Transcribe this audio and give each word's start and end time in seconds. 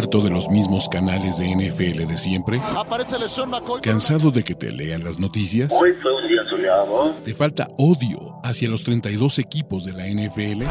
¿Harto 0.00 0.22
de 0.22 0.30
los 0.30 0.48
mismos 0.48 0.88
canales 0.88 1.36
de 1.36 1.54
NFL 1.54 2.06
de 2.06 2.16
siempre? 2.16 2.58
¿Cansado 3.82 4.30
de 4.30 4.42
que 4.42 4.54
te 4.54 4.72
lean 4.72 5.04
las 5.04 5.18
noticias? 5.18 5.70
Hoy 5.78 5.92
fue 6.00 6.22
un 6.22 6.26
día 6.26 6.40
soleado. 6.48 7.16
¿Te 7.22 7.34
falta 7.34 7.68
odio 7.76 8.40
hacia 8.42 8.70
los 8.70 8.82
32 8.82 9.38
equipos 9.40 9.84
de 9.84 9.92
la 9.92 10.06
NFL? 10.06 10.64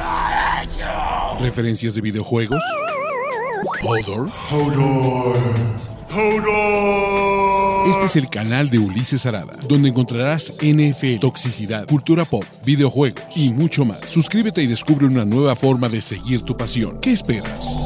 ¿Referencias 1.43 1.93
de 1.93 2.01
videojuegos? 2.01 2.63
¿Hodor? 3.83 4.31
Este 7.87 8.05
es 8.05 8.15
el 8.15 8.31
canal 8.31 8.71
de 8.71 8.79
Ulises 8.79 9.27
Arada, 9.27 9.53
donde 9.67 9.89
encontrarás 9.89 10.51
NFL, 10.59 11.19
toxicidad, 11.19 11.85
cultura 11.85 12.25
pop, 12.25 12.45
videojuegos 12.65 13.21
y 13.35 13.53
mucho 13.53 13.85
más. 13.85 14.09
Suscríbete 14.09 14.63
y 14.63 14.67
descubre 14.67 15.05
una 15.05 15.23
nueva 15.23 15.55
forma 15.55 15.87
de 15.87 16.01
seguir 16.01 16.41
tu 16.41 16.57
pasión. 16.57 16.99
¿Qué 16.99 17.11
esperas? 17.11 17.79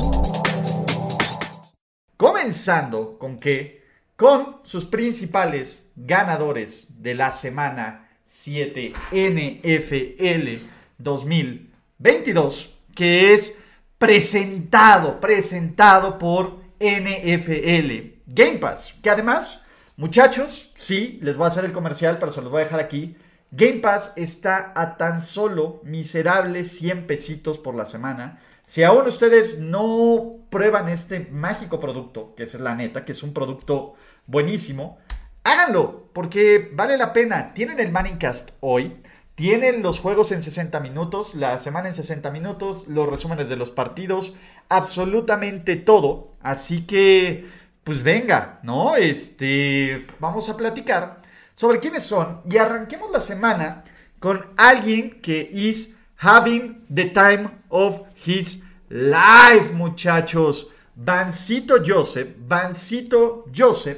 Comenzando 2.43 3.17
con 3.17 3.39
que, 3.39 3.85
con 4.17 4.57
sus 4.63 4.83
principales 4.83 5.85
ganadores 5.95 6.87
de 7.01 7.15
la 7.15 7.31
semana 7.31 8.09
7 8.25 8.91
NFL 9.13 10.65
2022, 10.97 12.75
que 12.93 13.33
es 13.33 13.57
presentado, 13.97 15.21
presentado 15.21 16.17
por 16.17 16.59
NFL 16.81 18.19
Game 18.27 18.57
Pass, 18.57 18.93
que 19.01 19.09
además, 19.09 19.63
muchachos, 19.95 20.73
sí, 20.75 21.19
les 21.21 21.37
voy 21.37 21.45
a 21.45 21.47
hacer 21.47 21.63
el 21.63 21.71
comercial, 21.71 22.17
pero 22.19 22.33
se 22.33 22.41
los 22.41 22.51
voy 22.51 22.63
a 22.63 22.65
dejar 22.65 22.81
aquí. 22.81 23.15
Game 23.51 23.79
Pass 23.79 24.11
está 24.17 24.73
a 24.75 24.97
tan 24.97 25.21
solo 25.21 25.79
miserables 25.85 26.77
100 26.77 27.07
pesitos 27.07 27.57
por 27.57 27.73
la 27.73 27.85
semana. 27.85 28.41
Si 28.65 28.81
aún 28.83 29.05
ustedes 29.07 29.59
no 29.59 30.37
prueban 30.49 30.87
este 30.87 31.27
mágico 31.31 31.79
producto, 31.81 32.33
que 32.35 32.43
es 32.43 32.53
la 32.55 32.75
neta, 32.75 33.03
que 33.03 33.11
es 33.11 33.21
un 33.21 33.33
producto 33.33 33.95
buenísimo, 34.25 34.99
háganlo, 35.43 36.09
porque 36.13 36.71
vale 36.73 36.97
la 36.97 37.11
pena. 37.11 37.53
Tienen 37.53 37.81
el 37.81 37.91
Manningcast 37.91 38.51
hoy, 38.61 39.01
tienen 39.35 39.83
los 39.83 39.99
juegos 39.99 40.31
en 40.31 40.41
60 40.41 40.79
minutos, 40.79 41.35
la 41.35 41.59
semana 41.59 41.89
en 41.89 41.93
60 41.93 42.31
minutos, 42.31 42.87
los 42.87 43.09
resúmenes 43.09 43.49
de 43.49 43.57
los 43.57 43.69
partidos, 43.69 44.33
absolutamente 44.69 45.75
todo. 45.75 46.31
Así 46.41 46.85
que, 46.87 47.45
pues 47.83 48.01
venga, 48.01 48.59
¿no? 48.63 48.95
Este, 48.95 50.07
vamos 50.19 50.47
a 50.47 50.55
platicar 50.55 51.21
sobre 51.53 51.81
quiénes 51.81 52.03
son 52.03 52.41
y 52.49 52.57
arranquemos 52.57 53.11
la 53.11 53.19
semana 53.19 53.83
con 54.19 54.41
alguien 54.55 55.19
que 55.21 55.49
is 55.51 55.97
having 56.23 56.85
the 56.89 57.09
time 57.09 57.49
of 57.69 58.01
his 58.25 58.63
life, 58.89 59.73
muchachos. 59.73 60.67
Vancito 60.95 61.83
Joseph, 61.83 62.35
Vancito 62.47 63.45
Joseph 63.53 63.97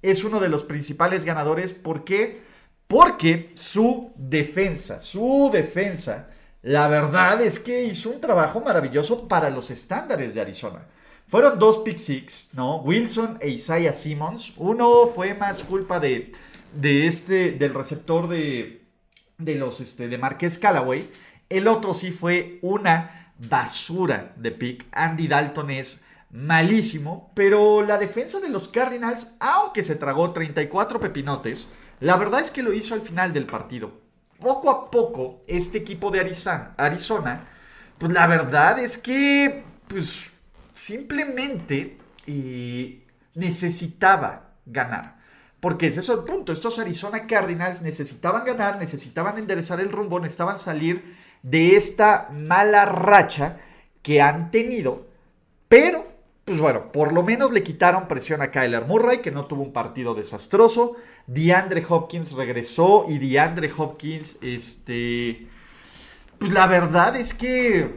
es 0.00 0.24
uno 0.24 0.40
de 0.40 0.48
los 0.48 0.62
principales 0.62 1.24
ganadores. 1.24 1.72
¿Por 1.72 2.04
qué? 2.04 2.40
Porque 2.86 3.50
su 3.54 4.12
defensa, 4.16 5.00
su 5.00 5.50
defensa, 5.52 6.30
la 6.62 6.88
verdad 6.88 7.42
es 7.42 7.58
que 7.58 7.84
hizo 7.84 8.10
un 8.10 8.20
trabajo 8.20 8.60
maravilloso 8.60 9.26
para 9.26 9.50
los 9.50 9.70
estándares 9.70 10.34
de 10.34 10.40
Arizona. 10.40 10.86
Fueron 11.26 11.58
dos 11.58 11.78
pick 11.78 11.98
six, 11.98 12.50
¿no? 12.54 12.76
Wilson 12.82 13.38
e 13.40 13.48
Isaiah 13.48 13.92
Simmons. 13.92 14.52
Uno 14.56 15.08
fue 15.08 15.34
más 15.34 15.64
culpa 15.64 15.98
de, 15.98 16.30
de 16.72 17.06
este, 17.08 17.52
del 17.52 17.74
receptor 17.74 18.28
de, 18.28 18.86
de 19.36 19.54
los, 19.56 19.80
este, 19.80 20.06
de 20.06 20.18
Marqués 20.18 20.56
Callaway. 20.58 21.10
El 21.48 21.68
otro 21.68 21.94
sí 21.94 22.10
fue 22.10 22.58
una 22.62 23.32
basura 23.38 24.32
de 24.36 24.50
pick. 24.50 24.86
Andy 24.92 25.28
Dalton 25.28 25.70
es 25.70 26.04
malísimo, 26.30 27.30
pero 27.34 27.82
la 27.82 27.98
defensa 27.98 28.40
de 28.40 28.48
los 28.48 28.68
Cardinals, 28.68 29.34
aunque 29.40 29.82
se 29.82 29.96
tragó 29.96 30.32
34 30.32 31.00
pepinotes, 31.00 31.68
la 32.00 32.16
verdad 32.16 32.40
es 32.40 32.50
que 32.50 32.62
lo 32.62 32.72
hizo 32.72 32.94
al 32.94 33.00
final 33.00 33.32
del 33.32 33.46
partido. 33.46 34.00
Poco 34.40 34.70
a 34.70 34.90
poco, 34.90 35.42
este 35.46 35.78
equipo 35.78 36.10
de 36.10 36.20
Arizona, 36.20 37.48
pues 37.98 38.12
la 38.12 38.26
verdad 38.26 38.78
es 38.78 38.98
que, 38.98 39.64
pues 39.88 40.32
simplemente 40.72 41.98
eh, 42.26 43.02
necesitaba 43.34 44.50
ganar. 44.66 45.16
Porque 45.58 45.86
ese 45.86 46.00
es 46.00 46.08
el 46.10 46.20
punto. 46.20 46.52
Estos 46.52 46.78
Arizona 46.78 47.26
Cardinals 47.26 47.80
necesitaban 47.80 48.44
ganar, 48.44 48.78
necesitaban 48.78 49.38
enderezar 49.38 49.80
el 49.80 49.90
rumbo, 49.90 50.20
necesitaban 50.20 50.58
salir 50.58 51.16
de 51.42 51.76
esta 51.76 52.28
mala 52.32 52.84
racha 52.84 53.58
que 54.02 54.20
han 54.20 54.50
tenido. 54.50 55.06
Pero, 55.68 56.06
pues 56.44 56.58
bueno, 56.58 56.92
por 56.92 57.12
lo 57.12 57.22
menos 57.22 57.52
le 57.52 57.62
quitaron 57.62 58.08
presión 58.08 58.42
a 58.42 58.50
Kyler 58.50 58.84
Murray, 58.86 59.18
que 59.18 59.30
no 59.30 59.46
tuvo 59.46 59.62
un 59.62 59.72
partido 59.72 60.14
desastroso. 60.14 60.96
DeAndre 61.26 61.84
Hopkins 61.88 62.32
regresó 62.32 63.06
y 63.08 63.18
DeAndre 63.18 63.70
Hopkins, 63.76 64.38
este, 64.42 65.48
pues 66.38 66.52
la 66.52 66.66
verdad 66.66 67.16
es 67.16 67.34
que, 67.34 67.96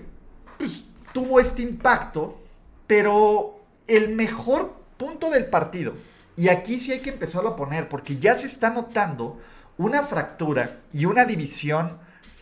pues 0.58 0.86
tuvo 1.14 1.40
este 1.40 1.62
impacto, 1.62 2.42
pero 2.88 3.60
el 3.88 4.16
mejor 4.16 4.74
punto 4.98 5.30
del 5.30 5.46
partido, 5.46 5.94
y 6.36 6.50
aquí 6.50 6.80
sí 6.80 6.92
hay 6.92 7.00
que 7.00 7.10
empezarlo 7.10 7.50
a 7.50 7.56
poner, 7.56 7.90
porque 7.90 8.18
ya 8.18 8.38
se 8.38 8.48
está 8.48 8.70
notando 8.70 9.40
una 9.78 10.04
fractura 10.04 10.80
y 10.92 11.06
una 11.06 11.26
división 11.26 12.00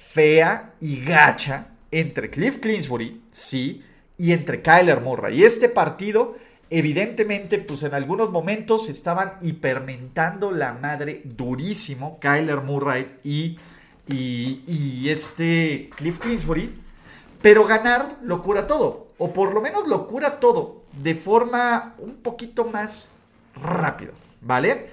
fea 0.10 0.74
y 0.80 1.02
gacha 1.02 1.68
entre 1.92 2.30
Cliff 2.30 2.60
Clinsbury, 2.60 3.22
sí, 3.30 3.84
y 4.18 4.32
entre 4.32 4.62
Kyler 4.62 5.02
Murray. 5.02 5.40
Y 5.40 5.44
este 5.44 5.70
partido, 5.70 6.36
evidentemente, 6.70 7.60
pues 7.60 7.84
en 7.84 7.94
algunos 7.94 8.32
momentos 8.32 8.90
estaban 8.90 9.34
hipermentando 9.42 10.52
la 10.52 10.74
madre 10.74 11.22
durísimo, 11.26 12.20
Kyler 12.20 12.62
Murray 12.62 13.16
y, 13.24 13.60
y, 14.08 15.10
este 15.10 15.90
Cliff 15.96 16.20
Clinsbury. 16.20 16.82
Pero 17.42 17.66
ganar 17.66 18.18
lo 18.24 18.42
cura 18.42 18.66
todo, 18.66 19.12
o 19.18 19.32
por 19.32 19.54
lo 19.54 19.62
menos 19.62 19.88
lo 19.88 20.08
cura 20.08 20.40
todo 20.40 20.84
de 21.04 21.14
forma 21.14 21.96
un 22.00 22.16
poquito 22.16 22.66
más 22.66 23.10
rápido, 23.62 24.14
¿vale? 24.42 24.88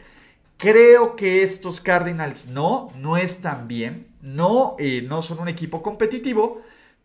Creo 0.59 1.17
que 1.17 1.43
estos 1.43 1.81
Cardinals 1.81 2.47
no, 2.47 2.93
no 2.97 3.17
están 3.17 3.67
bien, 3.67 4.14
no, 4.25 4.75
eh, 4.79 5.03
no 5.03 5.21
son 5.21 5.41
un 5.41 5.49
equipo 5.49 5.83
competitivo, 5.83 6.63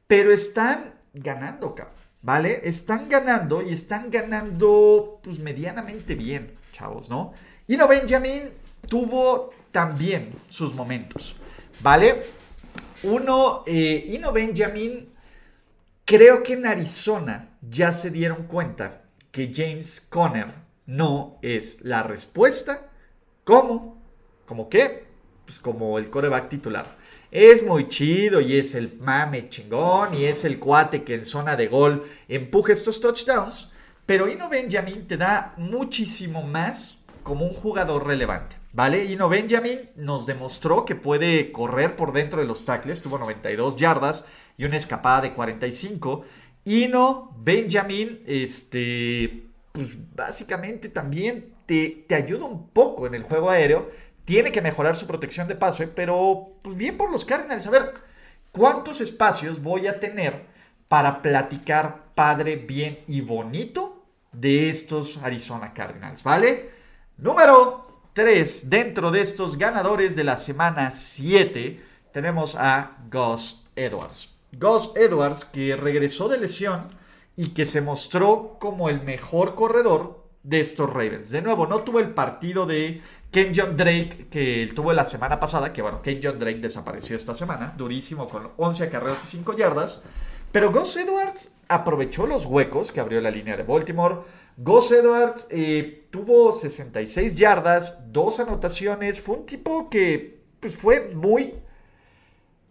pero 0.07 0.31
están 0.31 0.93
ganando, 1.13 1.75
¿vale? 2.21 2.61
Están 2.63 3.09
ganando 3.09 3.61
y 3.61 3.73
están 3.73 4.09
ganando, 4.09 5.19
pues, 5.21 5.37
medianamente 5.39 6.15
bien, 6.15 6.55
chavos, 6.71 7.09
¿no? 7.09 7.33
Y 7.67 7.75
no 7.77 7.87
Benjamin 7.87 8.49
tuvo 8.87 9.51
también 9.71 10.33
sus 10.47 10.73
momentos, 10.73 11.35
¿vale? 11.81 12.25
Uno, 13.03 13.63
eh, 13.67 14.05
Ino 14.09 14.31
Benjamin, 14.31 15.09
creo 16.05 16.41
que 16.41 16.53
en 16.53 16.65
Arizona 16.65 17.57
ya 17.61 17.91
se 17.91 18.11
dieron 18.11 18.43
cuenta 18.43 19.03
que 19.31 19.51
James 19.53 20.01
Conner 20.01 20.47
no 20.85 21.37
es 21.41 21.81
la 21.81 22.01
respuesta. 22.03 22.89
¿Cómo? 23.43 24.01
¿Cómo 24.45 24.69
qué? 24.69 25.08
Pues 25.49 25.59
como 25.59 25.97
el 25.97 26.11
coreback 26.11 26.47
titular. 26.47 26.85
Es 27.31 27.65
muy 27.65 27.87
chido 27.87 28.39
y 28.39 28.57
es 28.57 28.75
el 28.75 28.99
mame 28.99 29.49
chingón 29.49 30.13
y 30.13 30.25
es 30.25 30.45
el 30.45 30.59
cuate 30.59 31.03
que 31.03 31.15
en 31.15 31.25
zona 31.25 31.55
de 31.55 31.65
gol 31.65 32.03
empuja 32.27 32.71
estos 32.71 33.01
touchdowns. 33.01 33.71
Pero 34.05 34.29
Ino 34.29 34.47
Benjamin 34.47 35.07
te 35.07 35.17
da 35.17 35.55
muchísimo 35.57 36.43
más 36.43 37.03
como 37.23 37.47
un 37.47 37.55
jugador 37.55 38.05
relevante. 38.05 38.57
¿Vale? 38.73 39.05
Ino 39.05 39.27
Benjamin 39.27 39.89
nos 39.95 40.27
demostró 40.27 40.85
que 40.85 40.93
puede 40.93 41.51
correr 41.51 41.95
por 41.95 42.13
dentro 42.13 42.41
de 42.41 42.45
los 42.45 42.63
tackles. 42.63 43.01
Tuvo 43.01 43.17
92 43.17 43.75
yardas 43.75 44.25
y 44.55 44.65
una 44.65 44.77
escapada 44.77 45.21
de 45.21 45.33
45. 45.33 46.25
Ino 46.65 47.35
Benjamin, 47.39 48.21
este, 48.27 49.47
pues 49.71 49.97
básicamente 50.15 50.89
también 50.89 51.55
te, 51.65 52.05
te 52.07 52.13
ayuda 52.13 52.45
un 52.45 52.69
poco 52.69 53.07
en 53.07 53.15
el 53.15 53.23
juego 53.23 53.49
aéreo 53.49 53.89
tiene 54.29 54.51
que 54.51 54.61
mejorar 54.61 54.95
su 54.95 55.07
protección 55.07 55.47
de 55.47 55.55
pase, 55.55 55.87
pero 55.87 56.49
pues 56.61 56.75
bien 56.75 56.97
por 56.97 57.09
los 57.09 57.25
Cardinals. 57.25 57.65
A 57.65 57.71
ver, 57.71 57.95
¿cuántos 58.51 59.01
espacios 59.01 59.59
voy 59.59 59.87
a 59.87 59.99
tener 59.99 60.45
para 60.87 61.23
platicar 61.23 62.13
padre, 62.13 62.55
bien 62.55 62.99
y 63.07 63.21
bonito 63.21 64.05
de 64.31 64.69
estos 64.69 65.17
Arizona 65.17 65.73
Cardinals? 65.73 66.21
¿Vale? 66.21 66.69
Número 67.17 68.03
3. 68.13 68.69
Dentro 68.69 69.09
de 69.09 69.21
estos 69.21 69.57
ganadores 69.57 70.15
de 70.15 70.23
la 70.23 70.37
semana 70.37 70.91
7 70.91 71.83
tenemos 72.13 72.55
a 72.55 72.97
Gus 73.11 73.65
Edwards. 73.75 74.35
Gus 74.51 74.91
Edwards 74.95 75.43
que 75.43 75.75
regresó 75.75 76.29
de 76.29 76.37
lesión 76.37 76.81
y 77.35 77.47
que 77.55 77.65
se 77.65 77.81
mostró 77.81 78.57
como 78.59 78.89
el 78.89 79.01
mejor 79.01 79.55
corredor 79.55 80.19
de 80.43 80.59
estos 80.59 80.89
Ravens. 80.89 81.31
De 81.31 81.41
nuevo, 81.41 81.67
no 81.67 81.79
tuvo 81.79 81.99
el 81.99 82.11
partido 82.11 82.65
de 82.65 83.01
Ken 83.31 83.51
John 83.55 83.77
Drake, 83.77 84.27
que 84.29 84.63
él 84.63 84.73
tuvo 84.73 84.91
la 84.91 85.05
semana 85.05 85.39
pasada, 85.39 85.71
que 85.71 85.81
bueno, 85.81 86.01
Ken 86.01 86.19
John 86.21 86.39
Drake 86.39 86.59
desapareció 86.59 87.15
esta 87.15 87.35
semana, 87.35 87.73
durísimo, 87.77 88.27
con 88.27 88.49
11 88.57 88.85
acarreos 88.85 89.23
y 89.23 89.27
5 89.27 89.55
yardas. 89.55 90.03
Pero 90.51 90.71
Gus 90.71 90.97
Edwards 90.97 91.51
aprovechó 91.67 92.25
los 92.25 92.45
huecos 92.45 92.91
que 92.91 92.99
abrió 92.99 93.21
la 93.21 93.29
línea 93.29 93.55
de 93.55 93.63
Baltimore. 93.63 94.17
Gus 94.57 94.91
Edwards 94.91 95.47
eh, 95.51 96.07
tuvo 96.09 96.51
66 96.51 97.35
yardas, 97.35 98.11
dos 98.11 98.39
anotaciones. 98.39 99.21
Fue 99.21 99.37
un 99.37 99.45
tipo 99.45 99.89
que 99.89 100.39
pues, 100.59 100.75
fue 100.75 101.11
muy, 101.13 101.53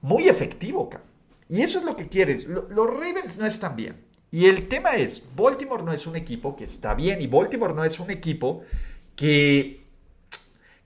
muy 0.00 0.28
efectivo. 0.28 0.90
Y 1.48 1.62
eso 1.62 1.78
es 1.78 1.84
lo 1.84 1.94
que 1.94 2.08
quieres. 2.08 2.46
los 2.46 2.90
Ravens 2.90 3.38
no 3.38 3.46
están 3.46 3.76
bien. 3.76 4.04
Y 4.30 4.46
el 4.46 4.68
tema 4.68 4.96
es, 4.96 5.24
Baltimore 5.36 5.82
no 5.82 5.92
es 5.92 6.06
un 6.06 6.16
equipo 6.16 6.54
que 6.54 6.64
está 6.64 6.94
bien 6.94 7.22
y 7.22 7.26
Baltimore 7.26 7.72
no 7.72 7.84
es 7.84 7.98
un 7.98 8.10
equipo 8.10 8.62
que, 9.16 9.77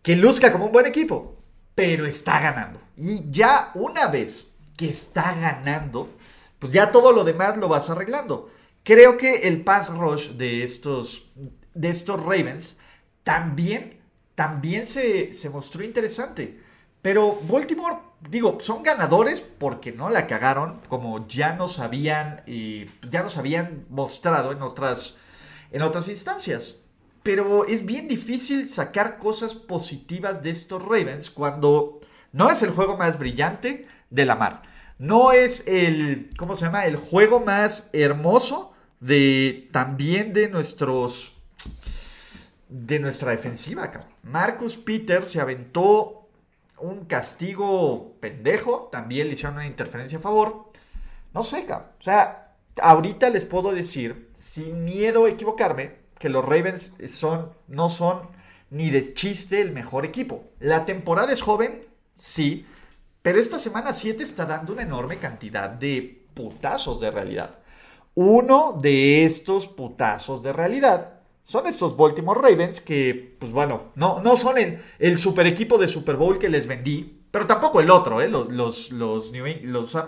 que 0.02 0.16
luzca 0.16 0.52
como 0.52 0.66
un 0.66 0.72
buen 0.72 0.86
equipo, 0.86 1.36
pero 1.74 2.06
está 2.06 2.40
ganando. 2.40 2.80
Y 2.96 3.30
ya 3.30 3.70
una 3.74 4.08
vez 4.08 4.54
que 4.76 4.88
está 4.88 5.34
ganando, 5.34 6.10
pues 6.58 6.72
ya 6.72 6.90
todo 6.90 7.12
lo 7.12 7.24
demás 7.24 7.56
lo 7.56 7.68
vas 7.68 7.88
arreglando. 7.90 8.50
Creo 8.84 9.16
que 9.16 9.48
el 9.48 9.62
pass 9.62 9.96
rush 9.96 10.30
de 10.30 10.62
estos, 10.64 11.30
de 11.74 11.88
estos 11.88 12.20
Ravens 12.20 12.78
también, 13.22 14.00
también 14.34 14.86
se, 14.86 15.32
se 15.34 15.50
mostró 15.50 15.84
interesante. 15.84 16.60
Pero 17.00 17.40
Baltimore, 17.42 17.96
digo, 18.30 18.58
son 18.60 18.82
ganadores 18.82 19.40
porque 19.40 19.92
no 19.92 20.08
la 20.08 20.26
cagaron, 20.26 20.80
como 20.88 21.26
ya 21.26 21.52
nos 21.54 21.80
habían, 21.80 22.42
ya 22.46 23.22
nos 23.22 23.36
habían 23.38 23.86
mostrado 23.90 24.52
en 24.52 24.62
otras, 24.62 25.16
en 25.72 25.82
otras 25.82 26.08
instancias. 26.08 26.81
Pero 27.22 27.64
es 27.66 27.86
bien 27.86 28.08
difícil 28.08 28.68
sacar 28.68 29.18
cosas 29.18 29.54
positivas 29.54 30.42
de 30.42 30.50
estos 30.50 30.82
Ravens 30.82 31.30
cuando 31.30 32.00
no 32.32 32.50
es 32.50 32.62
el 32.62 32.70
juego 32.70 32.96
más 32.96 33.18
brillante 33.18 33.86
de 34.10 34.26
la 34.26 34.36
mar. 34.36 34.62
No 34.98 35.32
es 35.32 35.66
el, 35.66 36.30
¿cómo 36.36 36.54
se 36.54 36.64
llama? 36.64 36.86
El 36.86 36.96
juego 36.96 37.40
más 37.40 37.90
hermoso 37.92 38.72
de 39.00 39.68
también 39.72 40.32
de 40.32 40.48
nuestros 40.48 41.36
de 42.72 42.98
nuestra 42.98 43.32
defensiva, 43.32 43.92
Marcus 44.22 44.78
Peters 44.78 45.28
se 45.28 45.40
aventó 45.40 46.26
un 46.78 47.04
castigo 47.04 48.16
pendejo, 48.18 48.88
también 48.90 49.26
le 49.26 49.34
hicieron 49.34 49.56
una 49.56 49.66
interferencia 49.66 50.16
a 50.16 50.22
favor. 50.22 50.70
No 51.34 51.42
sé, 51.42 51.66
cabrón. 51.66 51.90
O 52.00 52.02
sea, 52.02 52.54
ahorita 52.80 53.28
les 53.28 53.44
puedo 53.44 53.72
decir, 53.72 54.30
sin 54.36 54.84
miedo 54.84 55.26
a 55.26 55.28
equivocarme, 55.28 56.01
que 56.22 56.28
los 56.28 56.44
Ravens 56.44 56.94
son, 57.10 57.50
no 57.66 57.88
son 57.88 58.20
ni 58.70 58.90
de 58.90 59.12
chiste 59.12 59.60
el 59.60 59.72
mejor 59.72 60.04
equipo. 60.06 60.44
La 60.60 60.84
temporada 60.84 61.32
es 61.32 61.42
joven, 61.42 61.84
sí, 62.14 62.64
pero 63.22 63.40
esta 63.40 63.58
semana 63.58 63.92
7 63.92 64.22
está 64.22 64.46
dando 64.46 64.72
una 64.72 64.82
enorme 64.82 65.16
cantidad 65.16 65.68
de 65.68 66.24
putazos 66.32 67.00
de 67.00 67.10
realidad. 67.10 67.58
Uno 68.14 68.78
de 68.80 69.24
estos 69.24 69.66
putazos 69.66 70.44
de 70.44 70.52
realidad 70.52 71.14
son 71.42 71.66
estos 71.66 71.96
Baltimore 71.96 72.40
Ravens 72.40 72.80
que, 72.80 73.36
pues 73.40 73.50
bueno, 73.50 73.90
no, 73.96 74.20
no 74.20 74.36
son 74.36 74.58
el, 74.58 74.80
el 75.00 75.16
super 75.16 75.48
equipo 75.48 75.76
de 75.76 75.88
Super 75.88 76.14
Bowl 76.14 76.38
que 76.38 76.48
les 76.48 76.68
vendí, 76.68 77.24
pero 77.32 77.48
tampoco 77.48 77.80
el 77.80 77.90
otro, 77.90 78.22
¿eh? 78.22 78.28
los, 78.28 78.48
los, 78.48 78.92
los, 78.92 79.32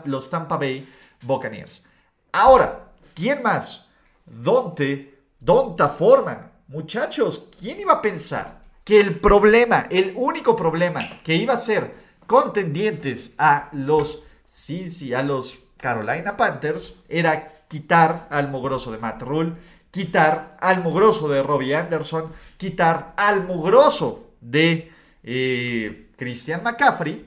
los, 0.05 0.31
Tampa 0.31 0.59
Bay 0.59 0.89
Buccaneers. 1.23 1.85
Ahora, 2.31 2.93
¿quién 3.15 3.43
más? 3.43 3.89
Donte, 4.27 5.14
Donta 5.45 5.89
Foreman. 5.89 6.51
Muchachos, 6.69 7.49
¿quién 7.59 7.81
iba 7.81 7.95
a 7.95 8.03
pensar 8.03 8.63
que 8.83 9.01
el 9.01 9.21
problema, 9.21 9.87
el 9.91 10.15
único 10.17 10.57
problema 10.57 11.01
que 11.23 11.35
iba 11.35 11.55
a 11.55 11.59
ser 11.59 11.95
contendientes 12.27 13.35
a 13.39 13.69
los 13.73 14.23
sí, 14.45 15.13
a 15.13 15.23
los 15.23 15.59
Carolina 15.77 16.37
Panthers 16.37 16.95
era 17.09 17.65
quitar 17.69 18.27
al 18.31 18.51
mogroso 18.51 18.91
de 18.93 18.99
Matt 18.99 19.23
Rule 19.23 19.55
quitar 19.95 20.57
al 20.61 20.83
mugroso 20.83 21.29
de 21.29 21.41
Robbie 21.41 21.77
Anderson, 21.77 22.33
quitar 22.57 23.15
al 23.17 23.47
mugroso 23.47 24.33
de 24.41 24.91
eh, 25.23 26.11
Christian 26.17 26.65
McCaffrey 26.65 27.25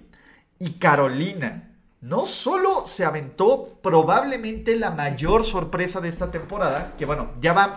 y 0.60 0.72
Carolina. 0.72 1.72
No 2.02 2.25
solo 2.25 2.86
se 2.86 3.06
aventó 3.06 3.80
probablemente 3.81 4.75
la 4.75 4.92
mayor 4.92 5.46
sorpresa 5.46 6.02
de 6.02 6.10
esta 6.10 6.30
temporada, 6.30 6.94
que 6.98 7.06
bueno, 7.06 7.31
ya 7.40 7.54
van, 7.54 7.72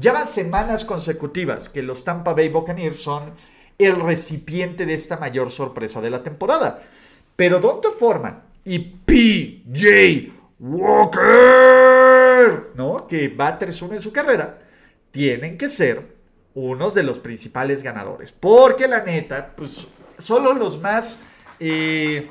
ya 0.00 0.12
van 0.12 0.26
semanas 0.26 0.84
consecutivas 0.84 1.68
que 1.68 1.82
los 1.82 2.04
Tampa 2.04 2.32
Bay 2.32 2.48
Buccaneers 2.48 2.98
son 2.98 3.34
el 3.76 4.00
recipiente 4.00 4.86
de 4.86 4.94
esta 4.94 5.18
mayor 5.18 5.50
sorpresa 5.50 6.00
de 6.00 6.08
la 6.08 6.22
temporada. 6.22 6.80
Pero 7.36 7.60
Donta 7.60 7.90
Forman 7.90 8.42
y 8.64 8.78
PJ 8.78 10.32
Walker, 10.58 11.20
¿no? 12.74 13.06
Que 13.06 13.28
va 13.28 13.58
3-1 13.58 13.92
en 13.94 14.00
su 14.00 14.10
carrera, 14.12 14.58
tienen 15.10 15.58
que 15.58 15.68
ser 15.68 16.16
unos 16.54 16.94
de 16.94 17.02
los 17.02 17.20
principales 17.20 17.82
ganadores. 17.82 18.32
Porque 18.32 18.88
la 18.88 19.04
neta, 19.04 19.54
pues 19.54 19.86
solo 20.18 20.54
los 20.54 20.80
más... 20.80 21.20
Eh, 21.58 22.30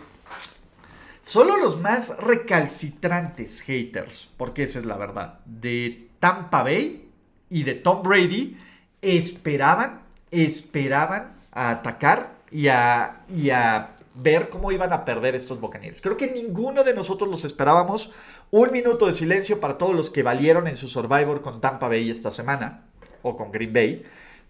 solo 1.22 1.58
los 1.58 1.80
más 1.80 2.18
recalcitrantes 2.18 3.62
haters, 3.62 4.30
porque 4.38 4.64
esa 4.64 4.80
es 4.80 4.86
la 4.86 4.98
verdad, 4.98 5.40
de 5.46 6.10
Tampa 6.20 6.64
Bay 6.64 7.09
y 7.50 7.64
de 7.64 7.76
Tom 7.76 8.04
Brady, 8.04 8.58
esperaban, 9.02 10.02
esperaban 10.32 11.34
a 11.52 11.72
atacar 11.72 12.34
y 12.52 12.68
a, 12.68 13.22
y 13.30 13.50
a 13.50 13.96
ver 14.16 14.50
cómo 14.50 14.72
iban 14.72 14.94
a 14.94 15.06
perder 15.06 15.36
estos 15.36 15.60
Buccaneers. 15.60 16.02
Creo 16.02 16.18
que 16.18 16.32
ninguno 16.32 16.84
de 16.84 16.94
nosotros 16.94 17.30
los 17.30 17.46
esperábamos. 17.46 18.12
Un 18.52 18.72
minuto 18.72 19.06
de 19.06 19.14
silencio 19.14 19.60
para 19.60 19.78
todos 19.78 19.96
los 19.96 20.10
que 20.10 20.24
valieron 20.24 20.68
en 20.68 20.76
su 20.76 20.88
Survivor 20.88 21.42
con 21.42 21.62
Tampa 21.62 21.88
Bay 21.88 22.10
esta 22.10 22.32
semana, 22.32 22.86
o 23.22 23.36
con 23.36 23.52
Green 23.52 23.74
Bay. 23.74 24.04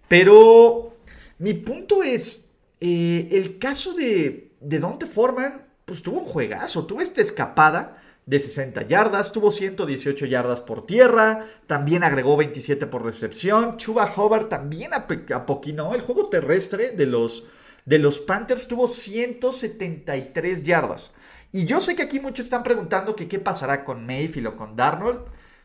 Pero 0.07 0.95
mi 1.37 1.53
punto 1.53 2.03
es, 2.03 2.49
eh, 2.79 3.27
el 3.31 3.59
caso 3.59 3.93
de, 3.93 4.51
de 4.59 4.79
Dante 4.79 5.05
Foreman, 5.05 5.65
pues 5.85 6.01
tuvo 6.01 6.19
un 6.19 6.25
juegazo, 6.25 6.85
tuvo 6.85 7.01
esta 7.01 7.21
escapada 7.21 7.98
de 8.29 8.39
60 8.39 8.83
yardas, 8.83 9.31
tuvo 9.31 9.49
118 9.49 10.27
yardas 10.27 10.61
por 10.61 10.85
tierra, 10.85 11.47
también 11.65 12.03
agregó 12.03 12.37
27 12.37 12.85
por 12.85 13.03
recepción. 13.03 13.77
Chuba 13.77 14.05
Hobart 14.15 14.49
también 14.49 14.91
apoquinó 14.93 15.95
el 15.95 16.01
juego 16.01 16.29
terrestre 16.29 16.91
de 16.91 17.07
los 17.07 17.47
de 17.85 17.97
los 17.97 18.19
Panthers 18.19 18.67
tuvo 18.67 18.87
173 18.87 20.61
yardas. 20.61 21.11
Y 21.51 21.65
yo 21.65 21.81
sé 21.81 21.95
que 21.95 22.03
aquí 22.03 22.19
muchos 22.19 22.45
están 22.45 22.61
preguntando 22.61 23.15
qué 23.15 23.39
pasará 23.39 23.83
con 23.83 24.05
Mayfield 24.05 24.49
o 24.49 24.55
con 24.55 24.75
Darnold. 24.75 25.21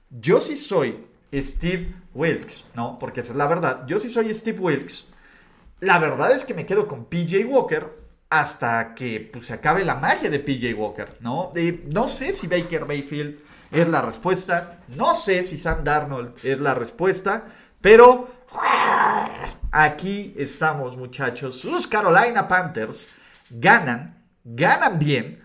Yo 0.08 0.40
sí 0.40 0.56
soy 0.56 1.04
Steve 1.34 1.94
Wilkes, 2.14 2.64
¿no? 2.74 2.98
Porque 2.98 3.20
esa 3.20 3.32
es 3.32 3.36
la 3.36 3.46
verdad. 3.46 3.84
Yo 3.86 3.98
sí 3.98 4.08
soy 4.08 4.32
Steve 4.32 4.58
Wilkes. 4.58 5.08
La 5.80 5.98
verdad 5.98 6.32
es 6.32 6.46
que 6.46 6.54
me 6.54 6.64
quedo 6.64 6.88
con 6.88 7.04
PJ 7.04 7.44
Walker 7.44 8.03
hasta 8.40 8.94
que 8.94 9.28
pues, 9.32 9.46
se 9.46 9.54
acabe 9.54 9.84
la 9.84 9.96
magia 9.96 10.30
de 10.30 10.38
PJ 10.38 10.74
Walker, 10.74 11.16
¿no? 11.20 11.52
no 11.92 12.06
sé 12.06 12.32
si 12.32 12.46
Baker 12.46 12.86
Mayfield 12.86 13.38
es 13.70 13.88
la 13.88 14.02
respuesta. 14.02 14.80
No 14.88 15.14
sé 15.14 15.42
si 15.44 15.56
Sam 15.56 15.84
Darnold 15.84 16.34
es 16.42 16.60
la 16.60 16.74
respuesta. 16.74 17.44
Pero 17.80 18.34
Aquí 19.76 20.34
estamos, 20.36 20.96
muchachos. 20.96 21.58
Sus 21.58 21.88
Carolina 21.88 22.46
Panthers 22.46 23.08
ganan, 23.50 24.22
ganan 24.44 25.00
bien. 25.00 25.42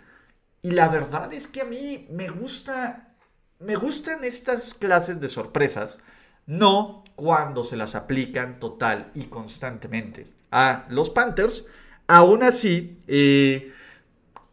Y 0.62 0.70
la 0.70 0.88
verdad 0.88 1.34
es 1.34 1.48
que 1.48 1.62
a 1.62 1.66
mí 1.66 2.06
me 2.12 2.30
gusta, 2.30 3.16
me 3.58 3.76
gustan 3.76 4.24
estas 4.24 4.76
clases 4.76 5.20
de 5.20 5.30
sorpresas, 5.30 5.98
no 6.46 7.04
cuando 7.16 7.64
se 7.64 7.76
las 7.76 7.96
aplican 7.96 8.60
total 8.60 9.10
y 9.16 9.26
constantemente 9.26 10.32
a 10.52 10.86
los 10.90 11.10
Panthers. 11.10 11.66
Aún 12.10 12.42
así, 12.42 12.98
eh, 13.06 13.72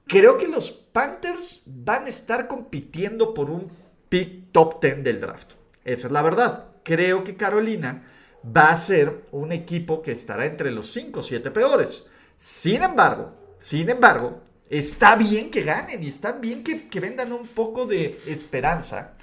creo 0.06 0.36
que 0.36 0.46
los 0.46 0.70
Panthers 0.70 1.62
van 1.64 2.04
a 2.04 2.10
estar 2.10 2.48
compitiendo 2.48 3.32
por 3.32 3.48
un 3.48 3.72
pick 4.10 4.52
top 4.52 4.78
10 4.82 5.02
del 5.02 5.22
draft. 5.22 5.54
Esa 5.82 6.08
es 6.08 6.12
la 6.12 6.20
verdad. 6.20 6.66
Creo 6.82 7.24
que 7.24 7.34
Carolina 7.34 8.02
va 8.44 8.68
a 8.68 8.76
ser 8.76 9.24
un 9.32 9.52
equipo 9.52 10.02
que 10.02 10.12
estará 10.12 10.44
entre 10.44 10.70
los 10.70 10.92
5 10.92 11.20
o 11.20 11.22
7 11.22 11.50
peores. 11.50 12.04
Sin 12.36 12.82
embargo, 12.82 13.32
sin 13.58 13.88
embargo, 13.88 14.42
está 14.68 15.16
bien 15.16 15.50
que 15.50 15.62
ganen 15.62 16.02
y 16.02 16.08
está 16.08 16.32
bien 16.32 16.62
que, 16.62 17.00
vendan 17.00 17.32
un 17.32 17.48
poco 17.48 17.86
de 17.86 18.20
esperanza. 18.26 19.14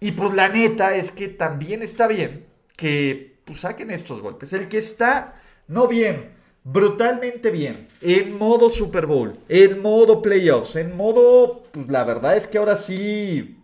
Y 0.00 0.10
pues 0.10 0.34
la 0.34 0.48
neta 0.48 0.96
es 0.96 1.12
que 1.12 1.28
también 1.28 1.84
está 1.84 2.08
bien 2.08 2.44
que 2.76 3.38
pues, 3.44 3.60
saquen 3.60 3.92
estos 3.92 4.20
golpes. 4.20 4.52
El 4.52 4.68
que 4.68 4.78
está, 4.78 5.40
no 5.68 5.86
bien, 5.86 6.37
brutalmente 6.64 7.50
bien, 7.50 7.88
en 8.00 8.36
modo 8.36 8.70
Super 8.70 9.06
Bowl, 9.06 9.34
en 9.48 9.80
modo 9.80 10.20
playoffs, 10.20 10.76
en 10.76 10.96
modo, 10.96 11.62
pues 11.72 11.88
la 11.88 12.04
verdad 12.04 12.36
es 12.36 12.46
que 12.46 12.58
ahora 12.58 12.76
sí, 12.76 13.58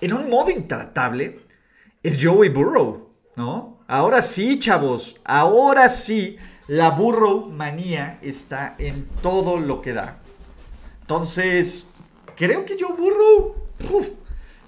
en 0.00 0.12
un 0.12 0.30
modo 0.30 0.50
intratable, 0.50 1.40
es 2.02 2.16
Joey 2.22 2.50
Burrow, 2.50 3.08
¿no? 3.36 3.78
Ahora 3.88 4.22
sí, 4.22 4.58
chavos, 4.58 5.16
ahora 5.24 5.88
sí, 5.88 6.36
la 6.68 6.90
burro 6.90 7.46
manía 7.46 8.18
está 8.20 8.76
en 8.78 9.08
todo 9.22 9.58
lo 9.58 9.80
que 9.80 9.94
da. 9.94 10.18
Entonces, 11.00 11.88
creo 12.36 12.66
que 12.66 12.76
yo 12.76 12.90
burro, 12.94 13.56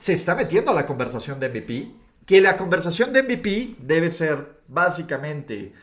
se 0.00 0.14
está 0.14 0.34
metiendo 0.34 0.70
a 0.70 0.74
la 0.74 0.86
conversación 0.86 1.38
de 1.38 1.50
MVP. 1.50 1.90
Que 2.26 2.40
la 2.40 2.56
conversación 2.56 3.12
de 3.12 3.22
MVP 3.22 3.76
debe 3.80 4.08
ser 4.08 4.62
básicamente 4.68 5.74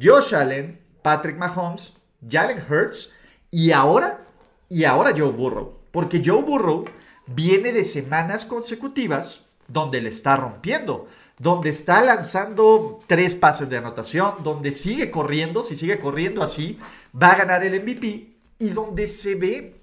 Josh 0.00 0.34
Allen, 0.34 0.80
Patrick 1.04 1.36
Mahomes, 1.36 1.92
Jalen 2.26 2.64
Hurts 2.66 3.12
y 3.50 3.72
ahora, 3.72 4.24
y 4.70 4.84
ahora 4.84 5.12
Joe 5.14 5.32
Burrow. 5.32 5.76
Porque 5.92 6.22
Joe 6.24 6.42
Burrow 6.42 6.86
viene 7.26 7.72
de 7.72 7.84
semanas 7.84 8.46
consecutivas 8.46 9.44
donde 9.68 10.00
le 10.00 10.08
está 10.08 10.34
rompiendo, 10.36 11.06
donde 11.38 11.68
está 11.68 12.02
lanzando 12.02 13.00
tres 13.06 13.34
pases 13.34 13.68
de 13.68 13.76
anotación, 13.76 14.36
donde 14.42 14.72
sigue 14.72 15.10
corriendo, 15.10 15.62
si 15.62 15.76
sigue 15.76 16.00
corriendo 16.00 16.42
así, 16.42 16.78
va 17.14 17.32
a 17.32 17.36
ganar 17.36 17.62
el 17.64 17.82
MVP 17.82 18.30
y 18.58 18.68
donde 18.70 19.06
se 19.06 19.34
ve 19.34 19.76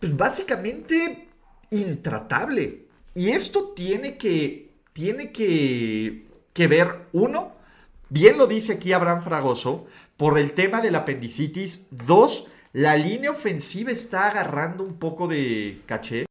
pues, 0.00 0.16
básicamente 0.16 1.28
intratable. 1.68 2.86
Y 3.14 3.28
esto 3.32 3.74
tiene 3.76 4.16
que, 4.16 4.72
tiene 4.94 5.30
que, 5.30 6.26
que 6.54 6.66
ver, 6.68 7.08
uno, 7.12 7.52
bien 8.08 8.38
lo 8.38 8.46
dice 8.46 8.74
aquí 8.74 8.92
Abraham 8.92 9.22
Fragoso, 9.22 9.86
por 10.16 10.38
el 10.38 10.52
tema 10.52 10.80
del 10.80 10.94
apendicitis, 10.94 11.88
dos, 11.90 12.46
la 12.72 12.96
línea 12.96 13.30
ofensiva 13.30 13.90
está 13.90 14.28
agarrando 14.28 14.84
un 14.84 14.98
poco 14.98 15.28
de 15.28 15.82
caché. 15.86 16.26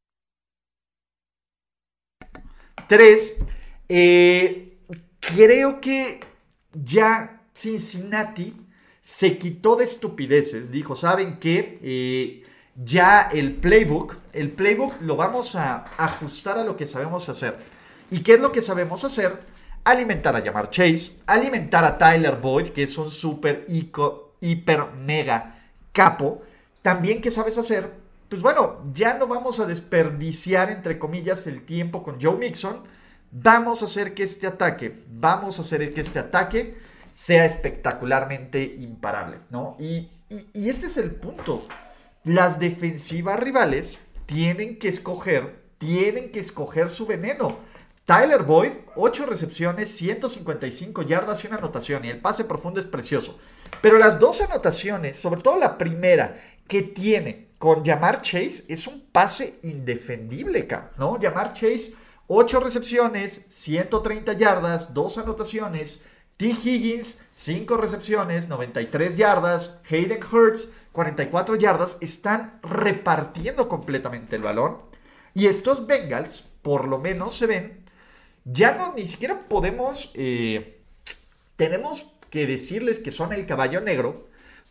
Tres, 2.88 3.36
eh, 3.88 4.78
creo 5.20 5.80
que 5.80 6.20
ya 6.72 7.42
Cincinnati 7.54 8.54
se 9.00 9.38
quitó 9.38 9.76
de 9.76 9.84
estupideces. 9.84 10.70
Dijo, 10.70 10.96
¿saben 10.96 11.38
qué? 11.38 11.78
Eh, 11.82 12.42
ya 12.74 13.22
el 13.32 13.54
playbook, 13.54 14.16
el 14.32 14.50
playbook 14.50 15.00
lo 15.00 15.16
vamos 15.16 15.54
a 15.56 15.84
ajustar 15.96 16.58
a 16.58 16.64
lo 16.64 16.76
que 16.76 16.86
sabemos 16.86 17.28
hacer. 17.28 17.58
¿Y 18.10 18.20
qué 18.20 18.34
es 18.34 18.40
lo 18.40 18.52
que 18.52 18.62
sabemos 18.62 19.04
hacer? 19.04 19.40
Alimentar 19.84 20.34
a 20.34 20.40
Llamar 20.40 20.70
Chase, 20.70 21.20
alimentar 21.26 21.84
a 21.84 21.98
Tyler 21.98 22.36
Boyd, 22.36 22.68
que 22.70 22.82
es 22.82 22.96
un 22.96 23.10
super 23.10 23.66
hiper 23.68 24.84
mega 24.96 25.62
capo. 25.92 26.42
También, 26.82 27.20
¿qué 27.20 27.30
sabes 27.30 27.58
hacer? 27.58 27.90
Pues 28.28 28.40
bueno, 28.40 28.82
ya 28.92 29.14
no 29.14 29.26
vamos 29.26 29.60
a 29.60 29.66
desperdiciar, 29.66 30.70
entre 30.70 30.98
comillas, 30.98 31.46
el 31.46 31.64
tiempo 31.64 32.02
con 32.02 32.20
Joe 32.20 32.36
Mixon. 32.36 32.80
Vamos 33.30 33.82
a 33.82 33.84
hacer 33.84 34.14
que 34.14 34.22
este 34.22 34.46
ataque, 34.46 35.04
vamos 35.08 35.58
a 35.58 35.62
hacer 35.62 35.92
que 35.92 36.00
este 36.00 36.18
ataque 36.18 36.78
sea 37.12 37.44
espectacularmente 37.44 38.64
imparable, 38.64 39.38
¿no? 39.50 39.76
Y, 39.78 40.08
y 40.52 40.68
este 40.68 40.86
es 40.86 40.96
el 40.96 41.10
punto 41.12 41.66
las 42.24 42.58
defensivas 42.58 43.38
rivales 43.38 43.98
tienen 44.26 44.78
que 44.78 44.88
escoger, 44.88 45.56
tienen 45.78 46.32
que 46.32 46.40
escoger 46.40 46.88
su 46.88 47.06
veneno. 47.06 47.58
Tyler 48.04 48.42
Boyd, 48.42 48.72
8 48.96 49.24
recepciones, 49.24 49.96
155 49.96 51.02
yardas 51.02 51.42
y 51.42 51.46
una 51.46 51.56
anotación. 51.56 52.04
Y 52.04 52.10
el 52.10 52.20
pase 52.20 52.44
profundo 52.44 52.78
es 52.78 52.86
precioso. 52.86 53.38
Pero 53.80 53.98
las 53.98 54.18
dos 54.18 54.42
anotaciones, 54.42 55.16
sobre 55.16 55.40
todo 55.40 55.58
la 55.58 55.78
primera 55.78 56.38
que 56.68 56.82
tiene 56.82 57.48
con 57.58 57.82
Jamar 57.82 58.20
Chase, 58.20 58.64
es 58.68 58.86
un 58.86 59.06
pase 59.10 59.58
indefendible, 59.62 60.68
¿no? 60.98 61.18
Jamar 61.20 61.54
Chase, 61.54 61.94
8 62.26 62.60
recepciones, 62.60 63.46
130 63.48 64.34
yardas, 64.34 64.92
2 64.92 65.18
anotaciones. 65.18 66.04
T. 66.36 66.46
Higgins, 66.46 67.18
5 67.30 67.76
recepciones, 67.76 68.48
93 68.48 69.16
yardas. 69.16 69.78
Hayden 69.88 70.20
Hurts, 70.30 70.72
44 70.92 71.56
yardas. 71.56 71.96
Están 72.02 72.58
repartiendo 72.62 73.68
completamente 73.68 74.36
el 74.36 74.42
balón. 74.42 74.78
Y 75.32 75.46
estos 75.46 75.86
Bengals, 75.86 76.42
por 76.60 76.86
lo 76.86 76.98
menos 76.98 77.34
se 77.34 77.46
ven, 77.46 77.83
ya 78.44 78.74
no 78.74 78.94
ni 78.94 79.06
siquiera 79.06 79.48
podemos, 79.48 80.10
eh, 80.14 80.80
tenemos 81.56 82.06
que 82.30 82.46
decirles 82.46 82.98
que 82.98 83.10
son 83.10 83.32
el 83.32 83.46
caballo 83.46 83.80
negro, 83.80 84.28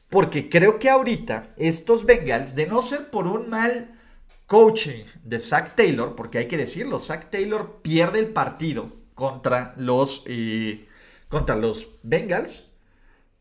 porque 0.09 0.49
creo 0.49 0.79
que 0.79 0.89
ahorita 0.89 1.49
estos 1.57 2.05
Bengals, 2.05 2.55
de 2.55 2.67
no 2.67 2.81
ser 2.81 3.09
por 3.09 3.27
un 3.27 3.49
mal 3.49 3.99
coaching 4.47 5.05
de 5.23 5.39
Zach 5.39 5.75
Taylor, 5.75 6.15
porque 6.15 6.37
hay 6.37 6.47
que 6.47 6.57
decirlo, 6.57 6.99
Zach 6.99 7.29
Taylor 7.29 7.79
pierde 7.81 8.19
el 8.19 8.27
partido 8.27 8.91
contra 9.15 9.73
los... 9.77 10.23
Eh, 10.27 10.87
contra 11.33 11.55
los 11.55 11.87
Bengals, 12.03 12.69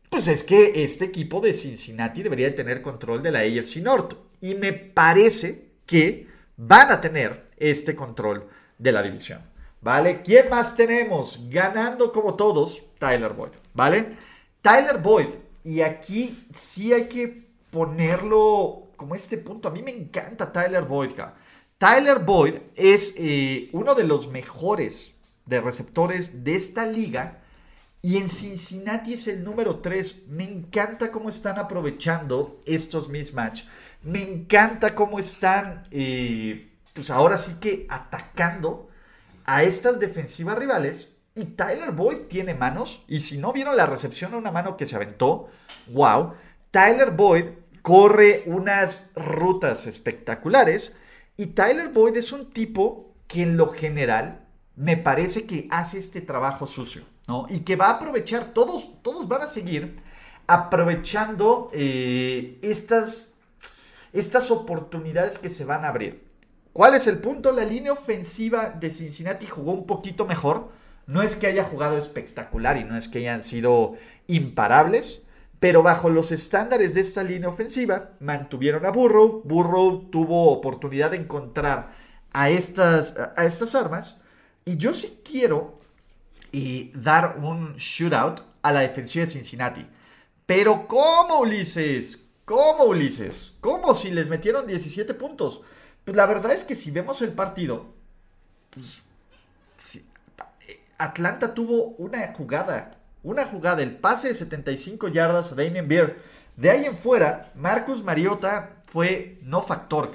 pues 0.09 0.27
es 0.27 0.43
que 0.43 0.83
este 0.83 1.05
equipo 1.05 1.39
de 1.41 1.53
Cincinnati 1.53 2.23
debería 2.23 2.55
tener 2.55 2.81
control 2.81 3.21
de 3.21 3.29
la 3.29 3.41
AFC 3.41 3.83
North. 3.83 4.15
Y 4.41 4.55
me 4.55 4.73
parece 4.73 5.73
que 5.85 6.27
van 6.57 6.91
a 6.91 6.99
tener 6.99 7.45
este 7.55 7.95
control 7.95 8.47
de 8.79 8.91
la 8.91 9.03
división. 9.03 9.41
¿Vale? 9.83 10.21
¿Quién 10.21 10.49
más 10.49 10.75
tenemos? 10.75 11.39
Ganando 11.49 12.13
como 12.13 12.35
todos, 12.35 12.83
Tyler 12.99 13.33
Boyd. 13.33 13.51
¿Vale? 13.73 14.17
Tyler 14.61 14.99
Boyd. 14.99 15.27
Y 15.65 15.81
aquí 15.81 16.47
sí 16.53 16.93
hay 16.93 17.09
que 17.09 17.49
ponerlo 17.69 18.91
como 18.95 19.13
este 19.13 19.37
punto. 19.37 19.67
A 19.67 19.71
mí 19.71 19.83
me 19.83 19.91
encanta 19.91 20.51
Tyler 20.51 20.85
Boyd. 20.85 21.11
Tyler 21.77 22.19
Boyd 22.19 22.55
es 22.75 23.13
eh, 23.17 23.69
uno 23.73 23.93
de 23.93 24.05
los 24.05 24.29
mejores 24.29 25.11
de 25.45 25.59
receptores 25.59 26.45
de 26.45 26.55
esta 26.55 26.85
liga 26.85 27.41
y 28.01 28.17
en 28.17 28.29
Cincinnati 28.29 29.13
es 29.13 29.27
el 29.27 29.43
número 29.43 29.79
3. 29.79 30.27
Me 30.29 30.45
encanta 30.45 31.11
cómo 31.11 31.27
están 31.27 31.59
aprovechando 31.59 32.61
estos 32.65 33.09
mismatch. 33.09 33.63
Me 34.01 34.21
encanta 34.21 34.95
cómo 34.95 35.19
están, 35.19 35.87
eh, 35.91 36.69
pues 36.93 37.09
ahora 37.09 37.37
sí 37.37 37.55
que 37.59 37.85
atacando 37.89 38.89
a 39.45 39.63
estas 39.63 39.99
defensivas 39.99 40.57
rivales. 40.57 41.15
Y 41.35 41.45
Tyler 41.45 41.91
Boyd 41.91 42.27
tiene 42.29 42.53
manos. 42.53 43.03
Y 43.07 43.21
si 43.21 43.37
no 43.37 43.53
vieron 43.53 43.75
la 43.75 43.85
recepción 43.85 44.33
a 44.33 44.37
una 44.37 44.51
mano 44.51 44.77
que 44.77 44.85
se 44.85 44.95
aventó, 44.95 45.49
wow. 45.87 46.33
Tyler 46.71 47.11
Boyd 47.11 47.49
corre 47.81 48.43
unas 48.45 49.05
rutas 49.15 49.87
espectaculares. 49.87 50.97
Y 51.37 51.47
Tyler 51.47 51.89
Boyd 51.89 52.17
es 52.17 52.31
un 52.31 52.49
tipo 52.49 53.13
que 53.27 53.43
en 53.43 53.57
lo 53.57 53.67
general 53.69 54.45
me 54.75 54.97
parece 54.97 55.45
que 55.45 55.67
hace 55.71 55.97
este 55.97 56.21
trabajo 56.21 56.65
sucio. 56.65 57.03
Y 57.49 57.61
que 57.61 57.75
va 57.75 57.87
a 57.87 57.91
aprovechar, 57.91 58.53
todos, 58.53 59.01
todos 59.01 59.27
van 59.27 59.43
a 59.43 59.47
seguir 59.47 59.95
aprovechando 60.45 61.69
eh, 61.73 62.59
estas, 62.61 63.33
estas 64.11 64.51
oportunidades 64.51 65.39
que 65.39 65.49
se 65.49 65.65
van 65.65 65.85
a 65.85 65.87
abrir. 65.89 66.22
¿Cuál 66.73 66.95
es 66.95 67.05
el 67.05 67.19
punto? 67.19 67.51
La 67.51 67.63
línea 67.63 67.93
ofensiva 67.93 68.69
de 68.69 68.89
Cincinnati 68.89 69.45
jugó 69.45 69.73
un 69.73 69.85
poquito 69.85 70.25
mejor. 70.25 70.69
No 71.05 71.21
es 71.21 71.35
que 71.35 71.45
haya 71.45 71.63
jugado 71.63 71.97
espectacular 71.97 72.77
y 72.77 72.83
no 72.83 72.97
es 72.97 73.07
que 73.07 73.19
hayan 73.19 73.43
sido 73.43 73.93
imparables, 74.25 75.23
pero 75.59 75.83
bajo 75.83 76.09
los 76.09 76.31
estándares 76.31 76.95
de 76.95 77.01
esta 77.01 77.23
línea 77.23 77.49
ofensiva 77.49 78.09
mantuvieron 78.19 78.85
a 78.87 78.89
Burrow. 78.89 79.43
Burrow 79.45 80.09
tuvo 80.09 80.51
oportunidad 80.51 81.11
de 81.11 81.17
encontrar 81.17 81.91
a 82.33 82.49
estas, 82.49 83.17
a 83.35 83.45
estas 83.45 83.75
armas. 83.75 84.19
Y 84.65 84.77
yo 84.77 84.95
sí 84.95 85.21
quiero 85.23 85.79
y 86.51 86.91
dar 86.95 87.37
un 87.41 87.75
shootout 87.75 88.41
a 88.63 88.71
la 88.71 88.79
defensiva 88.79 89.25
de 89.25 89.31
Cincinnati. 89.31 89.85
Pero 90.47 90.87
¿cómo, 90.87 91.39
Ulises? 91.39 92.25
¿Cómo, 92.45 92.85
Ulises? 92.85 93.53
¿Cómo 93.61 93.93
si 93.93 94.09
les 94.09 94.29
metieron 94.29 94.65
17 94.65 95.13
puntos? 95.13 95.61
Pues 96.05 96.17
la 96.17 96.25
verdad 96.25 96.51
es 96.51 96.63
que 96.63 96.75
si 96.75 96.91
vemos 96.91 97.21
el 97.21 97.33
partido, 97.33 97.93
pues, 98.69 99.03
Atlanta 100.97 101.53
tuvo 101.53 101.95
una 101.97 102.33
jugada, 102.33 102.97
una 103.23 103.45
jugada, 103.45 103.81
el 103.83 103.95
pase 103.97 104.29
de 104.29 104.35
75 104.35 105.07
yardas 105.09 105.51
a 105.51 105.55
Damien 105.55 105.87
Beer. 105.87 106.21
De 106.55 106.69
ahí 106.69 106.85
en 106.85 106.95
fuera, 106.95 107.51
Marcus 107.55 108.03
Mariota 108.03 108.81
fue 108.85 109.39
no 109.41 109.61
factor, 109.61 110.11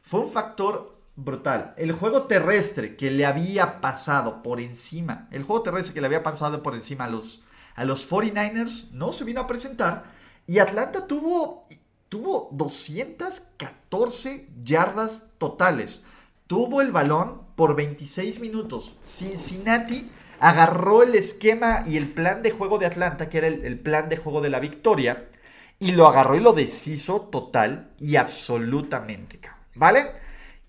fue 0.00 0.20
un 0.20 0.30
factor 0.30 0.98
brutal. 1.16 1.74
El 1.76 1.92
juego 1.92 2.22
terrestre 2.22 2.96
que 2.96 3.10
le 3.10 3.26
había 3.26 3.80
pasado 3.80 4.42
por 4.42 4.60
encima, 4.60 5.28
el 5.30 5.42
juego 5.42 5.62
terrestre 5.62 5.94
que 5.94 6.00
le 6.00 6.06
había 6.06 6.22
pasado 6.22 6.62
por 6.62 6.74
encima 6.74 7.04
a 7.04 7.10
los, 7.10 7.42
a 7.74 7.84
los 7.84 8.08
49ers 8.08 8.90
no 8.92 9.12
se 9.12 9.24
vino 9.24 9.40
a 9.42 9.46
presentar 9.46 10.04
y 10.46 10.58
Atlanta 10.58 11.06
tuvo, 11.06 11.66
tuvo 12.12 12.50
214 12.52 14.46
yardas 14.62 15.24
totales. 15.38 16.02
Tuvo 16.46 16.82
el 16.82 16.92
balón 16.92 17.40
por 17.56 17.74
26 17.74 18.38
minutos. 18.40 18.98
Cincinnati 19.02 20.10
agarró 20.38 21.02
el 21.02 21.14
esquema 21.14 21.84
y 21.86 21.96
el 21.96 22.12
plan 22.12 22.42
de 22.42 22.50
juego 22.50 22.76
de 22.76 22.84
Atlanta, 22.84 23.30
que 23.30 23.38
era 23.38 23.46
el, 23.46 23.80
plan 23.80 24.10
de 24.10 24.18
juego 24.18 24.42
de 24.42 24.50
la 24.50 24.60
victoria, 24.60 25.30
y 25.78 25.92
lo 25.92 26.06
agarró 26.06 26.36
y 26.36 26.40
lo 26.40 26.52
deshizo 26.52 27.22
total 27.22 27.94
y 27.98 28.16
absolutamente. 28.16 29.40
¿Vale? 29.74 30.10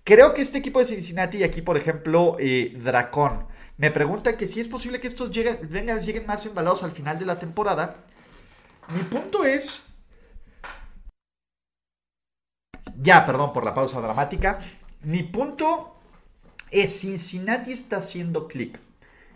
Creo 0.02 0.32
que 0.32 0.40
este 0.40 0.56
equipo 0.56 0.78
de 0.78 0.86
Cincinnati, 0.86 1.36
y 1.36 1.44
aquí 1.44 1.60
por 1.60 1.76
ejemplo, 1.76 2.38
eh, 2.38 2.72
Dracón, 2.82 3.48
me 3.76 3.90
pregunta 3.90 4.38
que 4.38 4.46
si 4.46 4.60
es 4.60 4.68
posible 4.68 4.98
que 4.98 5.08
estos 5.08 5.30
lleguen 5.30 6.26
más 6.26 6.46
embalados 6.46 6.82
al 6.84 6.92
final 6.92 7.18
de 7.18 7.26
la 7.26 7.38
temporada. 7.38 7.96
Mi 8.94 9.02
punto 9.02 9.44
es... 9.44 9.90
Ya, 13.00 13.26
perdón 13.26 13.52
por 13.52 13.64
la 13.64 13.74
pausa 13.74 14.00
dramática. 14.00 14.58
Mi 15.02 15.22
punto 15.22 15.96
es 16.70 17.00
Cincinnati 17.00 17.72
está 17.72 17.98
haciendo 17.98 18.48
clic. 18.48 18.80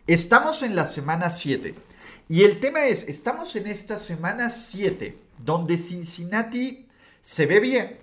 Estamos 0.06 0.62
en 0.62 0.74
la 0.74 0.86
semana 0.86 1.30
7. 1.30 1.74
Y 2.28 2.44
el 2.44 2.60
tema 2.60 2.86
es, 2.86 3.08
estamos 3.08 3.56
en 3.56 3.66
esta 3.66 3.98
semana 3.98 4.50
7, 4.50 5.18
donde 5.38 5.76
Cincinnati 5.78 6.86
se 7.20 7.46
ve 7.46 7.60
bien, 7.60 7.98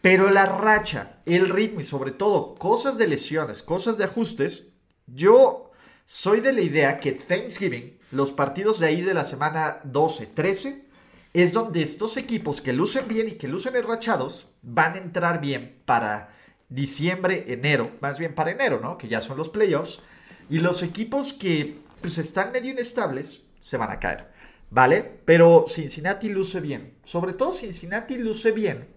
pero 0.00 0.30
la 0.30 0.46
racha, 0.46 1.18
el 1.26 1.48
ritmo 1.48 1.80
y 1.80 1.84
sobre 1.84 2.12
todo 2.12 2.54
cosas 2.54 2.96
de 2.96 3.08
lesiones, 3.08 3.62
cosas 3.62 3.98
de 3.98 4.04
ajustes, 4.04 4.68
yo 5.06 5.72
soy 6.06 6.40
de 6.40 6.52
la 6.52 6.60
idea 6.60 7.00
que 7.00 7.12
Thanksgiving, 7.12 7.98
los 8.12 8.30
partidos 8.30 8.78
de 8.78 8.86
ahí 8.86 9.02
de 9.02 9.14
la 9.14 9.24
semana 9.24 9.80
12, 9.84 10.26
13, 10.26 10.84
es 11.32 11.52
donde 11.52 11.82
estos 11.82 12.16
equipos 12.16 12.60
que 12.60 12.72
lucen 12.72 13.06
bien 13.06 13.28
y 13.28 13.32
que 13.32 13.48
lucen 13.48 13.76
enrachados 13.76 14.48
van 14.62 14.94
a 14.94 14.98
entrar 14.98 15.40
bien 15.40 15.80
para 15.84 16.30
diciembre, 16.68 17.44
enero, 17.48 17.92
más 18.00 18.18
bien 18.18 18.34
para 18.34 18.50
enero, 18.50 18.80
¿no? 18.80 18.98
Que 18.98 19.08
ya 19.08 19.20
son 19.20 19.36
los 19.36 19.48
playoffs. 19.48 20.00
Y 20.48 20.58
los 20.58 20.82
equipos 20.82 21.32
que 21.32 21.78
pues, 22.00 22.18
están 22.18 22.52
medio 22.52 22.72
inestables 22.72 23.46
se 23.60 23.76
van 23.76 23.90
a 23.90 24.00
caer, 24.00 24.30
¿vale? 24.70 25.20
Pero 25.24 25.66
Cincinnati 25.68 26.28
luce 26.28 26.60
bien. 26.60 26.94
Sobre 27.04 27.32
todo 27.32 27.52
Cincinnati 27.52 28.16
luce 28.16 28.50
bien 28.50 28.88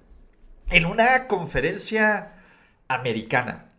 en 0.70 0.86
una 0.86 1.28
conferencia 1.28 2.34
americana. 2.88 3.70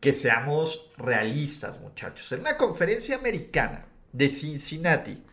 Que 0.00 0.12
seamos 0.12 0.92
realistas, 0.96 1.80
muchachos. 1.80 2.30
En 2.30 2.40
una 2.40 2.56
conferencia 2.56 3.16
americana 3.16 3.86
de 4.12 4.28
Cincinnati, 4.28 5.24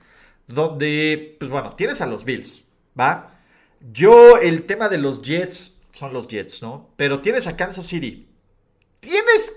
donde, 0.48 1.38
pues 1.40 1.52
bueno, 1.52 1.76
tienes 1.76 2.02
a 2.02 2.08
los 2.08 2.26
Bills, 2.26 2.65
¿va? 3.00 3.40
Yo, 3.92 4.38
el 4.38 4.64
tema 4.64 4.90
de 4.90 4.98
los 4.98 5.22
Jets, 5.22 5.82
son 5.92 6.14
los 6.14 6.28
Jets, 6.28 6.62
¿no? 6.62 6.90
Pero 6.98 7.22
tienes 7.22 7.48
a 7.48 7.56
Kansas 7.56 7.86
City. 7.86 8.28
Tienes, 9.00 9.54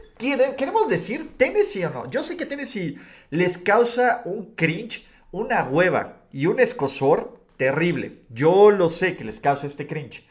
queremos 0.56 0.88
decir 0.88 1.36
Tennessee 1.36 1.84
o 1.84 1.90
no. 1.90 2.10
Yo 2.10 2.22
sé 2.22 2.36
que 2.36 2.46
Tennessee 2.46 2.98
les 3.30 3.58
causa 3.58 4.22
un 4.24 4.54
cringe, 4.54 5.06
una 5.30 5.64
hueva 5.64 6.22
y 6.32 6.46
un 6.46 6.60
escosor 6.60 7.40
terrible. 7.56 8.22
Yo 8.28 8.70
lo 8.70 8.88
sé 8.88 9.16
que 9.16 9.24
les 9.24 9.40
causa 9.40 9.66
este 9.66 9.86
cringe. 9.86 10.26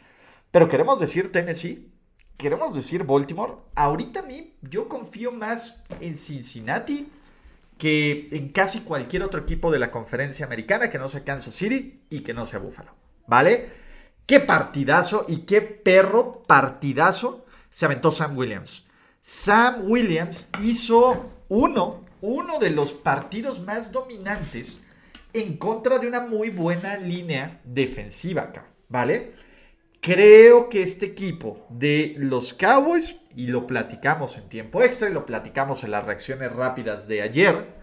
Pero 0.52 0.70
queremos 0.70 1.00
decir 1.00 1.32
Tennessee, 1.32 1.92
queremos 2.38 2.76
decir 2.76 3.04
Baltimore. 3.04 3.54
Ahorita 3.76 4.20
a 4.20 4.24
mí 4.24 4.56
yo 4.62 4.88
confío 4.88 5.32
más 5.32 5.84
en 6.00 6.18
Cincinnati 6.18 7.12
que 7.78 8.30
en 8.32 8.50
casi 8.50 8.80
cualquier 8.82 9.24
otro 9.24 9.42
equipo 9.42 9.72
de 9.72 9.80
la 9.80 9.92
conferencia 9.92 10.46
americana 10.46 10.90
que 10.90 10.98
no 10.98 11.08
sea 11.08 11.24
Kansas 11.24 11.54
City 11.54 11.94
y 12.10 12.22
que 12.22 12.34
no 12.34 12.46
sea 12.46 12.60
Buffalo. 12.60 12.97
¿Vale? 13.28 13.70
Qué 14.26 14.40
partidazo 14.40 15.26
y 15.28 15.40
qué 15.40 15.62
perro 15.62 16.44
partidazo 16.48 17.46
se 17.70 17.86
aventó 17.86 18.12
Sam 18.12 18.38
Williams. 18.38 18.86
Sam 19.22 19.90
Williams 19.90 20.50
hizo 20.64 21.32
uno, 21.50 22.06
uno 22.22 22.60
de 22.60 22.72
los 22.72 22.94
partidos 22.94 23.62
más 23.62 23.92
dominantes 23.92 24.82
en 25.34 25.58
contra 25.58 26.00
de 26.00 26.08
una 26.08 26.22
muy 26.22 26.50
buena 26.50 26.98
línea 26.98 27.62
defensiva 27.64 28.44
acá, 28.44 28.68
¿vale? 28.90 29.34
Creo 30.02 30.70
que 30.70 30.82
este 30.82 31.08
equipo 31.08 31.68
de 31.70 32.16
los 32.18 32.54
Cowboys, 32.54 33.18
y 33.36 33.48
lo 33.48 33.68
platicamos 33.68 34.38
en 34.38 34.48
tiempo 34.50 34.82
extra 34.82 35.10
y 35.10 35.14
lo 35.14 35.26
platicamos 35.26 35.84
en 35.84 35.92
las 35.92 36.06
reacciones 36.06 36.52
rápidas 36.52 37.08
de 37.08 37.22
ayer, 37.22 37.76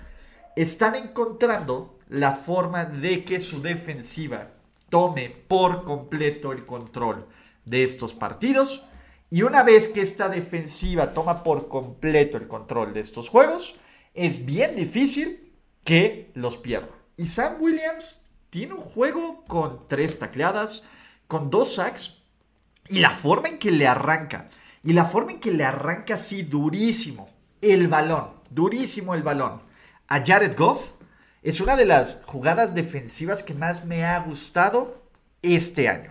están 0.57 0.95
encontrando 0.95 1.99
la 2.09 2.33
forma 2.33 2.85
de 2.85 3.25
que 3.25 3.41
su 3.41 3.61
defensiva 3.61 4.54
tome 4.95 5.29
por 5.29 5.83
completo 5.83 6.53
el 6.53 6.67
control 6.67 7.27
de 7.65 7.83
estos 7.83 8.15
partidos. 8.15 8.85
Y 9.29 9.43
una 9.43 9.65
vez 9.65 9.89
que 9.89 10.01
esta 10.01 10.29
defensiva 10.29 11.13
toma 11.13 11.43
por 11.43 11.67
completo 11.67 12.37
el 12.37 12.47
control 12.47 12.93
de 12.93 13.01
estos 13.01 13.29
juegos, 13.29 13.75
es 14.15 14.47
bien 14.47 14.77
difícil 14.77 15.53
que 15.83 16.31
los 16.35 16.57
pierda. 16.57 16.91
Y 17.17 17.27
Sam 17.27 17.57
Williams 17.59 18.31
tiene 18.51 18.75
un 18.75 18.83
juego 18.83 19.43
con 19.49 19.89
tres 19.89 20.21
tacleadas, 20.21 20.85
con 21.27 21.51
dos 21.51 21.75
sacks 21.75 22.23
y 22.89 23.01
la 23.01 23.11
forma 23.11 23.49
en 23.49 23.59
que 23.59 23.73
le 23.73 23.89
arranca, 23.89 24.49
y 24.85 24.93
la 24.93 25.07
forma 25.07 25.33
en 25.33 25.41
que 25.41 25.51
le 25.51 25.65
arranca 25.65 26.15
así 26.15 26.43
durísimo 26.43 27.27
el 27.61 27.89
balón, 27.89 28.29
durísimo 28.49 29.17
el 29.17 29.25
balón 29.25 29.61
a 30.07 30.25
Jared 30.25 30.57
Goff, 30.57 30.93
es 31.45 31.61
una 31.61 31.77
de 31.77 31.85
las 31.85 32.23
jugadas 32.25 32.75
defensivas 32.75 33.43
que 33.43 33.53
más 33.53 33.85
me 33.85 34.05
ha 34.05 34.19
gustado 34.21 35.03
este 35.43 35.89
año. 35.89 36.11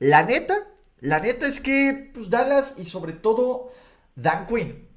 La 0.00 0.24
neta, 0.24 0.66
la 1.00 1.20
neta 1.20 1.46
es 1.46 1.60
que 1.60 2.10
pues, 2.12 2.28
Dallas 2.28 2.74
y 2.76 2.84
sobre 2.84 3.12
todo 3.12 3.72
Dan 4.16 4.46
Quinn, 4.48 4.88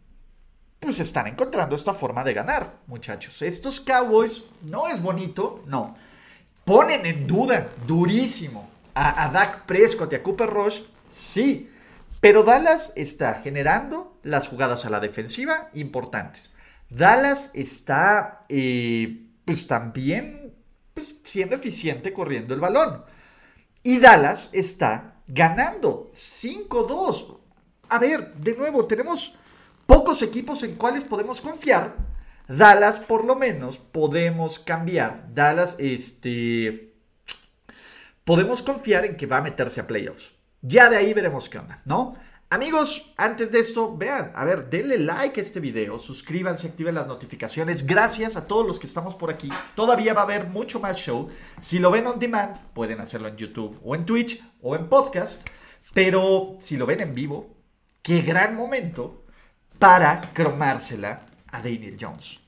pues 0.79 0.99
están 0.99 1.27
encontrando 1.27 1.75
esta 1.75 1.93
forma 1.93 2.23
de 2.23 2.33
ganar, 2.33 2.79
muchachos. 2.87 3.41
Estos 3.43 3.79
Cowboys 3.79 4.43
no 4.63 4.87
es 4.87 4.99
bonito, 4.99 5.63
no. 5.67 5.95
Ponen 6.65 7.05
en 7.05 7.27
duda 7.27 7.69
durísimo 7.85 8.67
a, 8.95 9.29
Dak 9.29 9.65
Prescott 9.67 10.11
y 10.11 10.15
a 10.15 10.23
Cooper 10.23 10.49
Rush, 10.49 10.81
sí. 11.07 11.69
Pero 12.19 12.41
Dallas 12.41 12.93
está 12.95 13.35
generando 13.35 14.17
las 14.23 14.47
jugadas 14.47 14.85
a 14.85 14.89
la 14.89 14.99
defensiva 14.99 15.69
importantes. 15.75 16.51
Dallas 16.89 17.51
está, 17.53 18.41
eh, 18.49 19.26
pues 19.47 19.65
también, 19.65 20.53
pues, 20.93 21.15
siendo 21.23 21.55
eficiente 21.55 22.11
corriendo 22.11 22.53
el 22.53 22.59
balón. 22.59 23.05
Y 23.81 23.99
Dallas 23.99 24.49
está 24.51 25.21
ganando 25.25 26.11
5-2. 26.13 27.37
A 27.87 27.97
ver, 27.97 28.33
de 28.33 28.57
nuevo, 28.57 28.85
tenemos 28.87 29.35
pocos 29.85 30.21
equipos 30.21 30.63
en 30.63 30.75
cuales 30.75 31.05
podemos 31.05 31.39
confiar. 31.39 31.95
Dallas, 32.49 32.99
por 32.99 33.23
lo 33.23 33.37
menos, 33.37 33.79
podemos 33.79 34.59
cambiar. 34.59 35.33
Dallas, 35.33 35.77
este, 35.79 36.93
podemos 38.25 38.61
confiar 38.61 39.05
en 39.05 39.15
que 39.15 39.27
va 39.27 39.37
a 39.37 39.41
meterse 39.41 39.79
a 39.79 39.87
playoffs. 39.87 40.33
Ya 40.61 40.89
de 40.89 40.97
ahí 40.97 41.13
veremos 41.13 41.47
qué 41.47 41.59
onda, 41.59 41.81
¿no? 41.85 42.15
Amigos, 42.49 43.13
antes 43.17 43.51
de 43.51 43.59
esto, 43.59 43.97
vean, 43.97 44.31
a 44.33 44.45
ver, 44.45 44.69
denle 44.69 44.97
like 44.99 45.37
a 45.37 45.43
este 45.43 45.59
video, 45.59 45.97
suscríbanse, 45.97 46.67
activen 46.67 46.95
las 46.95 47.05
notificaciones. 47.05 47.85
Gracias 47.85 48.37
a 48.37 48.47
todos 48.47 48.65
los 48.65 48.79
que 48.79 48.87
estamos 48.87 49.15
por 49.15 49.29
aquí. 49.29 49.49
Todavía 49.75 50.13
va 50.13 50.21
a 50.21 50.23
haber 50.23 50.47
mucho 50.47 50.79
más 50.79 50.95
show. 50.95 51.27
Si 51.59 51.77
lo 51.77 51.91
ven 51.91 52.07
on 52.07 52.19
demand, 52.19 52.55
pueden 52.73 53.01
hacerlo 53.01 53.27
en 53.27 53.35
YouTube 53.35 53.77
o 53.83 53.95
en 53.95 54.05
Twitch 54.05 54.41
o 54.61 54.77
en 54.77 54.87
podcast. 54.87 55.45
Pero 55.93 56.55
si 56.61 56.77
lo 56.77 56.85
ven 56.85 57.01
en 57.01 57.13
vivo, 57.13 57.53
qué 58.01 58.21
gran 58.21 58.55
momento 58.55 59.25
para 59.77 60.21
cromársela 60.33 61.25
a 61.47 61.61
Daniel 61.61 61.97
Jones. 61.99 62.39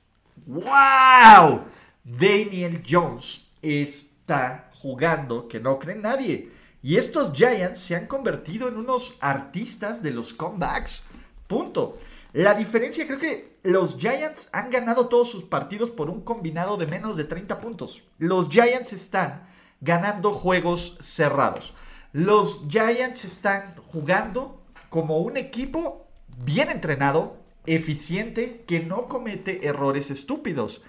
¡Wow! 0.45 1.65
Daniel 2.05 2.81
Jones 2.89 3.45
está 3.61 4.71
jugando 4.75 5.45
que 5.49 5.59
no 5.59 5.77
cree 5.77 5.97
nadie. 5.97 6.58
Y 6.81 6.95
estos 6.95 7.33
Giants 7.33 7.79
se 7.79 7.95
han 7.95 8.07
convertido 8.07 8.67
en 8.67 8.77
unos 8.77 9.15
artistas 9.19 10.01
de 10.01 10.11
los 10.11 10.33
comebacks. 10.33 11.03
Punto. 11.47 11.95
La 12.31 12.53
diferencia, 12.53 13.05
creo 13.05 13.19
que 13.19 13.57
los 13.63 13.97
Giants 13.97 14.49
han 14.53 14.69
ganado 14.69 15.07
todos 15.07 15.29
sus 15.29 15.43
partidos 15.43 15.91
por 15.91 16.09
un 16.09 16.21
combinado 16.21 16.77
de 16.77 16.87
menos 16.87 17.17
de 17.17 17.25
30 17.25 17.59
puntos. 17.59 18.03
Los 18.17 18.49
Giants 18.49 18.93
están 18.93 19.47
ganando 19.81 20.31
juegos 20.31 20.97
cerrados. 21.01 21.73
Los 22.13 22.61
Giants 22.69 23.25
están 23.25 23.75
jugando 23.87 24.61
como 24.89 25.17
un 25.19 25.37
equipo 25.37 26.07
bien 26.45 26.69
entrenado, 26.69 27.37
eficiente, 27.65 28.63
que 28.67 28.79
no 28.79 29.07
comete 29.07 29.67
errores 29.67 30.11
estúpidos. 30.11 30.81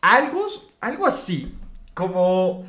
Algo, 0.00 0.46
algo 0.80 1.06
así 1.06 1.54
como 1.92 2.64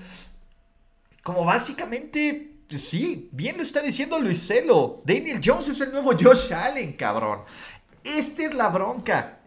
como 1.26 1.44
básicamente, 1.44 2.55
sí, 2.69 3.30
bien 3.32 3.58
lo 3.58 3.63
está 3.63 3.82
diciendo 3.82 4.19
Luiselo. 4.19 5.01
Daniel 5.06 5.41
Jones 5.43 5.69
es 5.69 5.82
el 5.82 5.91
nuevo 5.91 6.12
Josh 6.19 6.54
Allen, 6.54 6.93
cabrón. 6.93 7.41
Esta 8.04 8.43
es 8.43 8.54
la 8.54 8.69
bronca. 8.69 9.39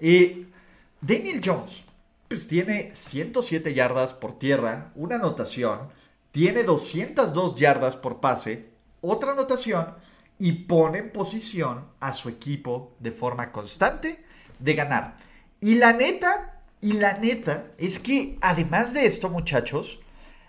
Daniel 1.00 1.40
Jones, 1.44 1.84
pues 2.28 2.48
tiene 2.48 2.90
107 2.92 3.72
yardas 3.74 4.14
por 4.14 4.38
tierra, 4.38 4.92
una 4.94 5.16
anotación, 5.16 5.88
tiene 6.30 6.64
202 6.64 7.56
yardas 7.56 7.96
por 7.96 8.20
pase, 8.20 8.70
otra 9.00 9.32
anotación, 9.32 9.94
y 10.38 10.52
pone 10.52 10.98
en 10.98 11.10
posición 11.10 11.86
a 12.00 12.12
su 12.12 12.28
equipo 12.28 12.94
de 13.00 13.10
forma 13.10 13.50
constante 13.50 14.24
de 14.58 14.74
ganar. 14.74 15.16
Y 15.60 15.74
la 15.74 15.92
neta, 15.92 16.62
y 16.80 16.92
la 16.92 17.14
neta, 17.14 17.72
es 17.78 17.98
que 17.98 18.38
además 18.40 18.92
de 18.92 19.06
esto, 19.06 19.28
muchachos, 19.28 20.00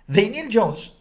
Daniel 0.07 0.49
Jones 0.51 0.98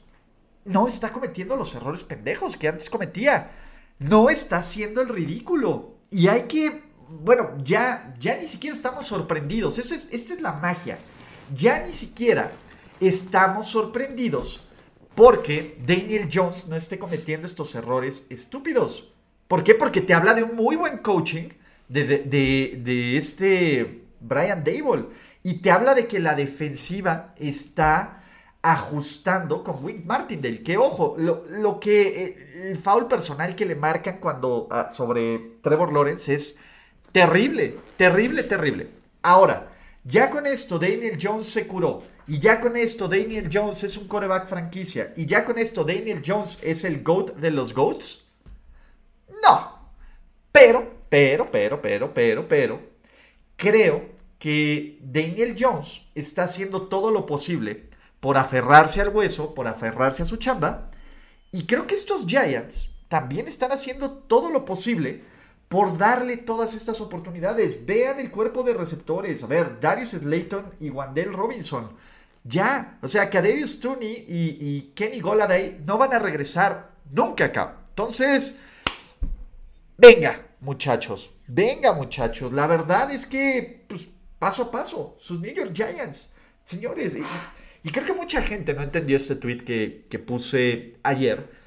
no 0.69 0.87
está 0.87 1.13
cometiendo 1.13 1.57
los 1.57 1.75
errores 1.75 2.03
pendejos 2.03 2.57
que 2.57 2.69
antes 2.69 2.91
cometía. 2.91 3.51
No 3.99 4.31
está 4.31 4.59
haciendo 4.59 5.01
el 5.01 5.09
ridículo. 5.09 5.97
Y 6.11 6.29
hay 6.29 6.43
que, 6.43 6.85
bueno, 7.09 7.51
ya, 7.59 8.15
ya 8.19 8.37
ni 8.37 8.47
siquiera 8.47 8.77
estamos 8.77 9.07
sorprendidos. 9.07 9.79
Esto 9.79 9.95
es, 9.95 10.09
esto 10.13 10.35
es 10.35 10.41
la 10.41 10.53
magia. 10.53 10.99
Ya 11.55 11.85
ni 11.85 11.93
siquiera 11.93 12.53
estamos 13.01 13.67
sorprendidos 13.69 14.61
porque 15.15 15.77
Daniel 15.85 16.29
Jones 16.33 16.69
no 16.69 16.77
esté 16.77 16.99
cometiendo 16.99 17.47
estos 17.47 17.75
errores 17.75 18.27
estúpidos. 18.31 19.13
¿Por 19.49 19.65
qué? 19.65 19.75
Porque 19.75 20.01
te 20.01 20.15
habla 20.15 20.35
de 20.35 20.45
un 20.45 20.55
muy 20.55 20.77
buen 20.77 20.99
coaching, 20.99 21.49
de, 21.89 22.05
de, 22.05 23.17
este 23.17 24.05
Brian 24.21 24.63
Dable. 24.63 25.07
Y 25.43 25.55
te 25.55 25.71
habla 25.71 25.95
de 25.95 26.07
que 26.07 26.21
la 26.21 26.35
defensiva 26.35 27.35
está 27.37 28.18
ajustando 28.63 29.63
con 29.63 29.85
Wink 29.85 30.05
Martindale. 30.05 30.63
Que 30.63 30.77
ojo, 30.77 31.17
lo, 31.19 31.81
que 31.81 32.25
eh, 32.25 32.71
el 32.71 32.77
foul 32.77 33.07
personal 33.07 33.55
que 33.55 33.67
le 33.67 33.77
marcan 33.77 34.19
cuando 34.19 34.69
ah, 34.71 34.91
sobre 34.91 35.59
Trevor 35.63 35.93
Lawrence 35.93 36.35
es 36.35 36.59
terrible, 37.13 37.77
terrible, 37.97 38.43
terrible. 38.43 38.89
Ahora, 39.23 39.73
ya 40.05 40.31
con 40.31 40.47
esto 40.47 40.79
Daniel 40.79 41.19
Jones 41.21 41.47
se 41.47 41.67
curó. 41.67 42.03
Y 42.27 42.39
ya 42.39 42.61
con 42.61 42.77
esto 42.77 43.09
Daniel 43.09 43.49
Jones 43.51 43.85
es 43.85 43.97
un 43.97 44.07
coreback 44.07 44.49
franquicia. 44.49 45.15
Y 45.17 45.25
ya 45.25 45.45
con 45.45 45.59
esto 45.59 45.83
Daniel 45.83 46.23
Jones 46.25 46.59
es 46.63 46.85
el 46.85 47.03
GOAT 47.03 47.37
de 47.37 47.51
los 47.51 47.73
GOATs. 47.73 48.27
No. 49.43 49.79
Pero, 50.53 50.91
pero, 51.09 51.47
pero, 51.51 51.81
pero, 51.81 52.13
pero, 52.13 52.47
pero. 52.47 52.81
Creo 53.57 54.19
que 54.39 54.99
Daniel 55.03 55.57
Jones 55.59 56.07
está 56.15 56.45
haciendo 56.45 56.83
todo 56.83 57.11
lo 57.11 57.25
posible 57.25 57.88
por 58.21 58.37
aferrarse 58.37 59.01
al 59.01 59.11
hueso, 59.11 59.55
por 59.55 59.67
aferrarse 59.67 60.23
a 60.23 60.27
su 60.27 60.37
chamba. 60.37 60.91
Y 61.51 61.67
creo 61.67 61.87
que 61.87 61.95
estos 61.95 62.27
Giants 62.27 62.91
también 63.09 63.49
están 63.49 63.73
haciendo 63.73 64.11
todo 64.11 64.51
lo 64.51 64.65
posible 64.65 65.23
por 65.69 65.99
darle 65.99 66.39
todas 66.39 66.75
estas 66.75 67.01
oportunidades. 67.01 67.85
Vean 67.85 68.21
el 68.21 68.31
cuerpo 68.31 68.63
de 68.63 68.75
receptores. 68.75 69.43
A 69.43 69.47
ver, 69.47 69.81
Darius 69.81 70.11
Slayton 70.11 70.75
y 70.81 70.91
Wandell 70.91 71.33
Robinson. 71.33 71.91
Ya, 72.45 72.99
o 73.03 73.09
sea, 73.09 73.29
que 73.29 73.43
Darius 73.43 73.79
Tooney 73.81 74.25
y, 74.27 74.93
Kenny 74.95 75.21
Goladay 75.21 75.83
no 75.85 75.99
van 75.99 76.15
a 76.15 76.19
regresar 76.19 76.93
nunca 77.11 77.47
acá. 77.47 77.77
Entonces, 77.91 78.57
venga, 79.97 80.47
muchachos. 80.61 81.33
Venga, 81.47 81.93
muchachos. 81.93 82.53
La 82.53 82.67
verdad 82.67 83.11
es 83.11 83.27
que, 83.27 83.85
pues, 83.89 84.09
paso 84.39 84.63
a 84.63 84.71
paso, 84.71 85.17
sus 85.19 85.41
New 85.41 85.53
York 85.53 85.73
Giants. 85.75 86.33
Señores, 86.65 87.15
y, 87.83 87.91
creo 87.91 88.05
que 88.05 88.15
mucha 88.15 88.43
gente 88.43 88.75
no 88.75 88.83
entendió 88.83 89.17
este 89.17 89.37
tweet 89.37 89.59
que, 89.59 90.05
que 90.09 90.19
puse 90.19 90.97
ayer 91.03 91.59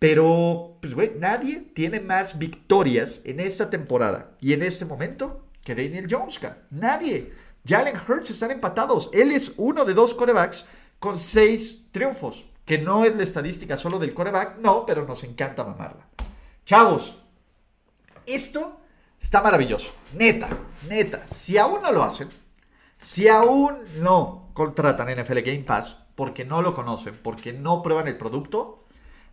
pero, 0.00 0.78
pues, 0.80 0.94
güey, 0.94 1.12
nadie 1.18 1.60
tiene 1.74 2.00
más 2.00 2.38
victorias 2.38 3.20
en 3.24 3.38
esta 3.38 3.68
temporada 3.68 4.34
y 4.40 4.54
en 4.54 4.62
este 4.62 4.86
momento 4.86 5.44
que 5.62 5.74
Daniel 5.74 6.08
Jones. 6.10 6.40
Nadie. 6.70 7.34
Jalen 7.68 7.96
Hurts 8.08 8.30
están 8.30 8.50
empatados. 8.50 9.10
Él 9.12 9.30
es 9.30 9.52
uno 9.58 9.84
de 9.84 9.92
dos 9.92 10.14
corebacks 10.14 10.66
con 10.98 11.18
seis 11.18 11.88
triunfos. 11.92 12.46
Que 12.64 12.78
no 12.78 13.04
es 13.04 13.14
la 13.14 13.22
estadística 13.22 13.76
solo 13.76 13.98
del 13.98 14.14
coreback, 14.14 14.56
no, 14.60 14.86
pero 14.86 15.04
nos 15.04 15.22
encanta 15.22 15.64
mamarla. 15.64 16.08
Chavos, 16.64 17.22
esto 18.24 18.80
está 19.20 19.42
maravilloso. 19.42 19.92
Neta, 20.14 20.48
neta. 20.88 21.26
Si 21.30 21.58
aún 21.58 21.82
no 21.82 21.92
lo 21.92 22.02
hacen, 22.02 22.30
si 22.96 23.28
aún 23.28 23.76
no 23.98 24.39
contratan 24.52 25.08
NFL 25.08 25.40
Game 25.40 25.64
Pass 25.64 25.96
porque 26.14 26.44
no 26.44 26.62
lo 26.62 26.74
conocen, 26.74 27.18
porque 27.22 27.52
no 27.52 27.82
prueban 27.82 28.08
el 28.08 28.16
producto, 28.16 28.84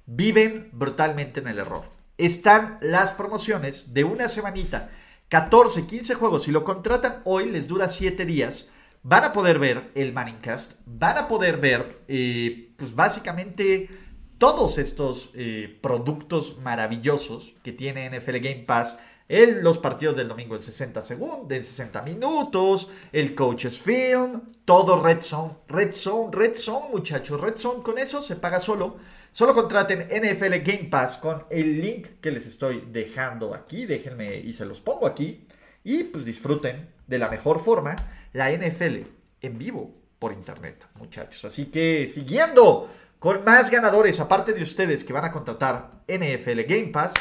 viven 0.05 0.69
brutalmente 0.71 1.39
en 1.39 1.47
el 1.47 1.59
error. 1.59 1.83
Están 2.17 2.77
las 2.81 3.13
promociones 3.13 3.93
de 3.93 4.03
una 4.03 4.29
semanita, 4.29 4.89
14, 5.29 5.85
15 5.85 6.15
juegos. 6.15 6.43
Si 6.43 6.51
lo 6.51 6.63
contratan 6.63 7.21
hoy, 7.25 7.49
les 7.49 7.67
dura 7.67 7.89
7 7.89 8.25
días. 8.25 8.69
Van 9.03 9.23
a 9.23 9.33
poder 9.33 9.59
ver 9.59 9.91
el 9.95 10.13
Manningcast, 10.13 10.81
van 10.85 11.17
a 11.17 11.27
poder 11.27 11.57
ver, 11.57 11.99
eh, 12.07 12.73
pues 12.77 12.95
básicamente 12.95 13.89
todos 14.37 14.77
estos 14.77 15.31
eh, 15.33 15.77
productos 15.81 16.57
maravillosos 16.59 17.55
que 17.63 17.71
tiene 17.71 18.09
NFL 18.09 18.37
Game 18.37 18.63
Pass 18.65 18.97
el, 19.27 19.61
los 19.61 19.77
partidos 19.77 20.15
del 20.15 20.27
domingo 20.27 20.55
en 20.55 20.61
60 20.61 21.01
segundos, 21.01 21.51
en 21.51 21.63
60 21.63 22.01
minutos, 22.01 22.89
el 23.11 23.35
Coaches 23.35 23.77
Film, 23.77 24.41
todo 24.63 25.01
Red 25.03 25.21
Zone, 25.21 25.53
Red 25.67 25.93
Zone, 25.93 26.29
Red 26.31 26.55
Zone, 26.55 26.87
muchachos, 26.91 27.39
Red 27.39 27.57
Zone, 27.57 27.83
con 27.83 27.97
eso 27.97 28.21
se 28.21 28.37
paga 28.37 28.59
solo. 28.59 28.97
Solo 29.31 29.53
contraten 29.53 30.07
NFL 30.09 30.63
Game 30.63 30.87
Pass 30.89 31.17
con 31.17 31.45
el 31.49 31.79
link 31.81 32.07
que 32.21 32.31
les 32.31 32.47
estoy 32.47 32.87
dejando 32.89 33.53
aquí, 33.53 33.85
déjenme 33.85 34.37
y 34.37 34.53
se 34.53 34.65
los 34.65 34.81
pongo 34.81 35.05
aquí, 35.05 35.45
y 35.83 36.05
pues 36.05 36.25
disfruten 36.25 36.89
de 37.05 37.17
la 37.17 37.29
mejor 37.29 37.59
forma 37.59 37.95
la 38.33 38.51
NFL 38.51 39.01
en 39.41 39.57
vivo 39.57 39.93
por 40.19 40.33
internet, 40.33 40.87
muchachos. 40.95 41.45
Así 41.45 41.65
que 41.65 42.07
siguiendo 42.07 42.89
con 43.19 43.43
más 43.43 43.69
ganadores, 43.69 44.19
aparte 44.19 44.53
de 44.53 44.63
ustedes 44.63 45.03
que 45.03 45.13
van 45.13 45.25
a 45.25 45.31
contratar 45.31 45.89
NFL 46.07 46.61
Game 46.67 46.87
Pass, 46.87 47.13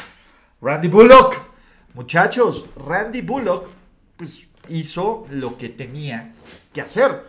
Randy 0.61 0.87
Bullock 0.87 1.56
Muchachos, 1.97 2.67
Randy 2.75 3.21
Bullock 3.21 3.69
pues, 4.17 4.47
hizo 4.69 5.25
lo 5.31 5.57
que 5.57 5.69
tenía 5.69 6.31
que 6.71 6.81
hacer. 6.81 7.23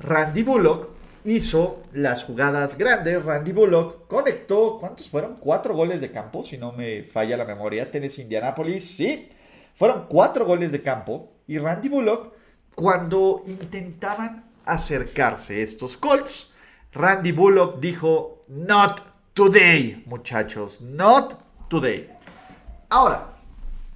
Randy 0.00 0.42
Bullock 0.42 0.88
hizo 1.22 1.82
las 1.92 2.24
jugadas 2.24 2.76
grandes. 2.76 3.24
Randy 3.24 3.52
Bullock 3.52 4.08
conectó, 4.08 4.78
¿cuántos 4.80 5.08
fueron? 5.08 5.36
Cuatro 5.36 5.72
goles 5.72 6.00
de 6.00 6.10
campo, 6.10 6.42
si 6.42 6.58
no 6.58 6.72
me 6.72 7.04
falla 7.04 7.36
la 7.36 7.44
memoria. 7.44 7.88
Tenés 7.92 8.18
Indianapolis, 8.18 8.96
sí. 8.96 9.28
Fueron 9.76 10.06
cuatro 10.08 10.44
goles 10.44 10.72
de 10.72 10.82
campo. 10.82 11.34
Y 11.46 11.58
Randy 11.58 11.88
Bullock, 11.88 12.32
cuando 12.74 13.44
intentaban 13.46 14.50
acercarse 14.64 15.62
estos 15.62 15.96
Colts, 15.96 16.52
Randy 16.92 17.30
Bullock 17.30 17.78
dijo, 17.78 18.44
not 18.48 19.00
today, 19.32 20.02
muchachos, 20.06 20.80
not 20.80 21.34
today. 21.68 22.10
Ahora, 22.88 23.37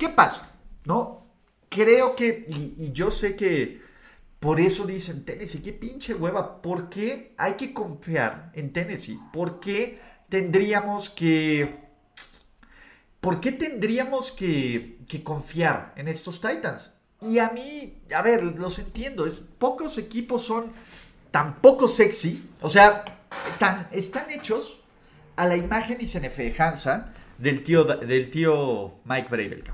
¿Qué 0.03 0.09
pasa? 0.09 0.51
¿No? 0.85 1.29
Creo 1.69 2.17
que, 2.17 2.45
y, 2.49 2.91
yo 2.91 3.09
sé 3.09 3.37
que 3.37 3.81
por 4.41 4.59
eso 4.59 4.85
dicen 4.85 5.25
Tennessee, 5.25 5.63
qué 5.63 5.73
pinche 5.73 6.13
hueva, 6.13 6.61
¿por 6.61 6.89
qué 6.89 7.37
hay 7.39 7.53
que 7.53 7.73
confiar 7.73 8.51
en 8.55 8.73
Tennessee? 8.73 9.21
¿Por 9.33 9.61
qué 9.61 10.01
tendríamos 10.29 11.09
que... 11.09 11.79
¿Por 13.21 13.39
qué 13.39 13.53
tendríamos 13.53 14.33
que, 14.33 14.99
confiar 15.23 15.93
en 15.95 16.09
estos 16.09 16.41
Titans? 16.41 16.99
Y 17.21 17.39
a 17.39 17.51
mí, 17.51 18.03
a 18.13 18.23
ver, 18.23 18.43
los 18.43 18.81
entiendo, 18.81 19.25
es, 19.25 19.37
pocos 19.37 19.99
equipos 19.99 20.43
son 20.43 20.73
tan 21.31 21.61
poco 21.61 21.87
sexy, 21.87 22.51
o 22.61 22.69
sea, 22.69 23.05
están 23.93 24.31
hechos 24.33 24.83
a 25.37 25.47
la 25.47 25.57
imagen 25.57 25.99
y 26.01 26.09
semejanza 26.09 27.15
del 27.39 27.63
tío, 27.63 27.85
del 27.85 28.31
tío 28.31 28.95
Mike 29.05 29.29
Bravel. 29.31 29.65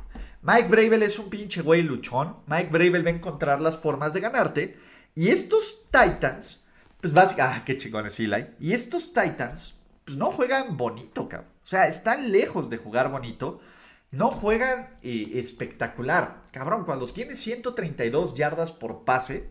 Mike 0.48 0.68
Bravel 0.68 1.02
es 1.02 1.18
un 1.18 1.28
pinche 1.28 1.60
güey 1.60 1.82
luchón. 1.82 2.38
Mike 2.46 2.70
Bravel 2.70 3.04
va 3.04 3.10
a 3.10 3.14
encontrar 3.14 3.60
las 3.60 3.76
formas 3.76 4.14
de 4.14 4.20
ganarte. 4.20 4.78
Y 5.14 5.28
estos 5.28 5.90
Titans, 5.90 6.64
pues 7.02 7.12
básicamente, 7.12 7.60
ah, 7.60 7.64
qué 7.66 7.76
chingones 7.76 8.18
Eli. 8.18 8.46
Y 8.58 8.72
estos 8.72 9.12
Titans, 9.12 9.78
pues 10.06 10.16
no 10.16 10.30
juegan 10.30 10.78
bonito, 10.78 11.28
cabrón. 11.28 11.50
O 11.62 11.66
sea, 11.66 11.86
están 11.86 12.32
lejos 12.32 12.70
de 12.70 12.78
jugar 12.78 13.10
bonito. 13.10 13.60
No 14.10 14.30
juegan 14.30 14.96
eh, 15.02 15.32
espectacular. 15.34 16.44
Cabrón, 16.50 16.86
cuando 16.86 17.12
tiene 17.12 17.36
132 17.36 18.34
yardas 18.34 18.72
por 18.72 19.04
pase, 19.04 19.50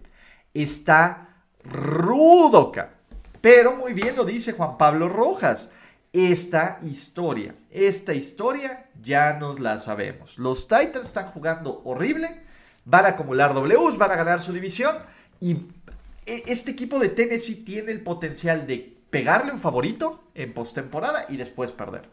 está 0.56 1.44
rudo, 1.64 2.72
cabrón. 2.72 2.96
Pero 3.40 3.76
muy 3.76 3.94
bien 3.94 4.16
lo 4.16 4.26
dice 4.26 4.54
Juan 4.54 4.80
Pablo 4.80 5.10
Rojas 5.10 5.70
esta 6.12 6.80
historia. 6.84 7.56
Esta 7.70 8.16
historia 8.16 8.87
ya 9.02 9.34
nos 9.34 9.60
la 9.60 9.78
sabemos. 9.78 10.38
Los 10.38 10.68
Titans 10.68 11.08
están 11.08 11.28
jugando 11.28 11.82
horrible, 11.86 12.42
van 12.86 13.06
a 13.06 13.10
acumular 13.10 13.54
Ws, 13.54 13.98
van 13.98 14.12
a 14.12 14.16
ganar 14.16 14.40
su 14.40 14.54
división 14.54 14.98
y 15.40 15.54
e, 16.26 16.44
este 16.48 16.72
equipo 16.72 17.00
de 17.00 17.10
Tennessee 17.10 17.64
tiene 17.64 17.92
el 17.92 18.02
potencial 18.02 18.68
de 18.68 18.98
pegarle 19.10 19.52
un 19.52 19.60
favorito 19.60 20.24
en 20.36 20.54
postemporada 20.54 21.26
y 21.30 21.38
después 21.38 21.72
perder. 21.72 22.10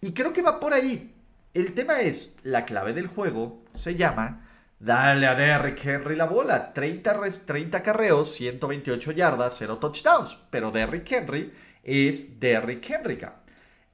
Y 0.00 0.12
creo 0.12 0.32
que 0.32 0.42
va 0.42 0.60
por 0.60 0.72
ahí. 0.72 1.14
El 1.54 1.74
tema 1.74 2.00
es, 2.00 2.36
la 2.42 2.64
clave 2.64 2.92
del 2.92 3.08
juego 3.08 3.62
se 3.74 3.94
llama 3.94 4.48
Dale 4.78 5.26
a 5.26 5.34
Derrick 5.34 5.84
Henry 5.84 6.16
la 6.16 6.26
bola. 6.26 6.72
30, 6.72 7.20
30 7.44 7.82
carreos, 7.82 8.32
128 8.32 9.12
yardas, 9.12 9.56
0 9.58 9.78
touchdowns. 9.78 10.38
Pero 10.50 10.70
Derrick 10.70 11.10
Henry 11.12 11.52
es 11.84 12.40
Derrick 12.40 12.88
Henry. 12.90 13.18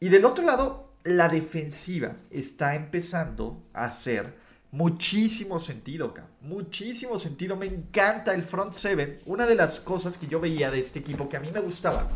Y 0.01 0.09
del 0.09 0.25
otro 0.25 0.45
lado, 0.45 0.88
la 1.17 1.29
defensiva 1.29 2.17
está 2.31 2.75
empezando 2.75 3.63
a 3.73 3.87
hacer 3.87 4.35
muchísimo 4.71 5.59
sentido, 5.59 6.15
muchísimo 6.41 7.19
sentido. 7.19 7.57
Me 7.57 7.67
encanta 7.67 8.35
el 8.35 8.43
front 8.43 8.75
seven. 8.75 9.21
Una 9.27 9.47
de 9.47 9.55
las 9.55 9.81
cosas 9.81 10.19
que 10.19 10.27
yo 10.27 10.41
veía 10.41 10.71
de 10.71 10.81
este 10.81 10.99
equipo 10.99 11.29
que 11.29 11.37
a 11.37 11.41
mí 11.41 11.51
me 11.53 11.61
gustaba 11.61 12.09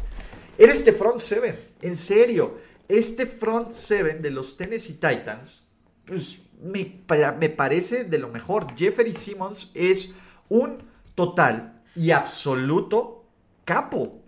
era 0.59 0.72
este 0.72 0.92
front 0.92 1.20
seven. 1.20 1.59
En 1.81 1.96
serio, 1.96 2.59
este 2.88 3.26
front 3.26 3.70
seven 3.70 4.20
de 4.22 4.31
los 4.31 4.57
Tennessee 4.57 4.94
Titans, 4.94 5.68
pues 6.05 6.38
me, 6.62 7.02
me 7.38 7.48
parece 7.48 8.05
de 8.05 8.18
lo 8.18 8.28
mejor. 8.28 8.66
Jeffrey 8.76 9.12
Simmons 9.12 9.70
es 9.74 10.12
un 10.48 10.85
total 11.14 11.83
y 11.96 12.11
absoluto 12.11 13.26
capo. 13.64 14.22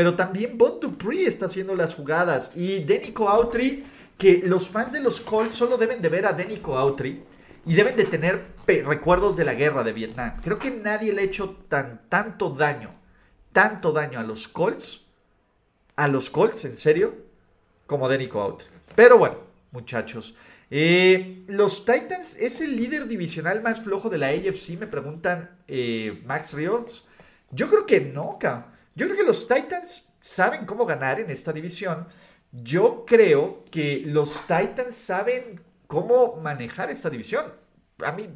Pero 0.00 0.14
también 0.14 0.56
Bon 0.56 0.80
Dupree 0.80 1.26
está 1.26 1.44
haciendo 1.44 1.74
las 1.74 1.94
jugadas. 1.94 2.52
Y 2.56 2.84
Denico 2.84 3.28
Autry, 3.28 3.84
que 4.16 4.40
los 4.42 4.66
fans 4.66 4.92
de 4.92 5.02
los 5.02 5.20
Colts 5.20 5.54
solo 5.54 5.76
deben 5.76 6.00
de 6.00 6.08
ver 6.08 6.24
a 6.24 6.32
Denico 6.32 6.78
Autry 6.78 7.22
y 7.66 7.74
deben 7.74 7.96
de 7.96 8.06
tener 8.06 8.46
recuerdos 8.66 9.36
de 9.36 9.44
la 9.44 9.52
guerra 9.52 9.84
de 9.84 9.92
Vietnam. 9.92 10.40
Creo 10.42 10.58
que 10.58 10.70
nadie 10.70 11.12
le 11.12 11.20
ha 11.20 11.24
hecho 11.26 11.54
tan, 11.68 12.00
tanto 12.08 12.48
daño, 12.48 12.94
tanto 13.52 13.92
daño 13.92 14.18
a 14.18 14.22
los 14.22 14.48
Colts, 14.48 15.04
a 15.96 16.08
los 16.08 16.30
Colts, 16.30 16.64
en 16.64 16.78
serio, 16.78 17.14
como 17.86 18.08
Denico 18.08 18.40
Out. 18.40 18.62
Pero 18.96 19.18
bueno, 19.18 19.36
muchachos. 19.70 20.34
Eh, 20.70 21.44
los 21.46 21.84
Titans 21.84 22.36
es 22.36 22.62
el 22.62 22.74
líder 22.74 23.06
divisional 23.06 23.60
más 23.60 23.82
flojo 23.82 24.08
de 24.08 24.16
la 24.16 24.28
AFC, 24.28 24.78
me 24.78 24.86
preguntan 24.86 25.58
eh, 25.68 26.22
Max 26.24 26.54
Rios. 26.54 27.06
Yo 27.50 27.68
creo 27.68 27.84
que 27.84 28.00
no, 28.00 28.38
Yo 29.00 29.06
creo 29.06 29.16
que 29.16 29.24
los 29.24 29.48
Titans 29.48 30.12
saben 30.18 30.66
cómo 30.66 30.84
ganar 30.84 31.18
en 31.20 31.30
esta 31.30 31.54
división. 31.54 32.06
Yo 32.52 33.06
creo 33.06 33.64
que 33.70 34.02
los 34.04 34.42
Titans 34.42 34.94
saben 34.94 35.58
cómo 35.86 36.36
manejar 36.36 36.90
esta 36.90 37.08
división. 37.08 37.46
A 38.04 38.12
mí, 38.12 38.28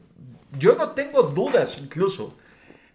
yo 0.59 0.75
no 0.75 0.93
tengo 0.93 1.23
dudas 1.25 1.77
incluso 1.77 2.39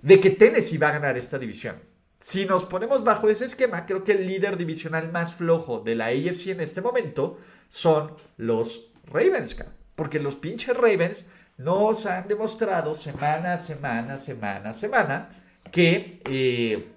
de 0.01 0.19
que 0.19 0.31
Tennessee 0.31 0.79
va 0.79 0.89
a 0.89 0.93
ganar 0.93 1.15
esta 1.15 1.37
división. 1.37 1.75
Si 2.19 2.47
nos 2.47 2.65
ponemos 2.65 3.03
bajo 3.03 3.29
ese 3.29 3.45
esquema, 3.45 3.85
creo 3.85 4.03
que 4.03 4.13
el 4.13 4.25
líder 4.25 4.57
divisional 4.57 5.11
más 5.11 5.35
flojo 5.35 5.79
de 5.81 5.93
la 5.93 6.07
AFC 6.07 6.47
en 6.47 6.61
este 6.61 6.81
momento 6.81 7.37
son 7.67 8.15
los 8.37 8.91
Ravens, 9.05 9.55
porque 9.93 10.17
los 10.17 10.35
pinches 10.35 10.75
Ravens 10.75 11.27
nos 11.57 12.07
han 12.07 12.27
demostrado 12.27 12.95
semana, 12.95 13.59
semana, 13.59 14.17
semana, 14.17 14.73
semana 14.73 15.29
que, 15.71 16.19
eh, 16.25 16.93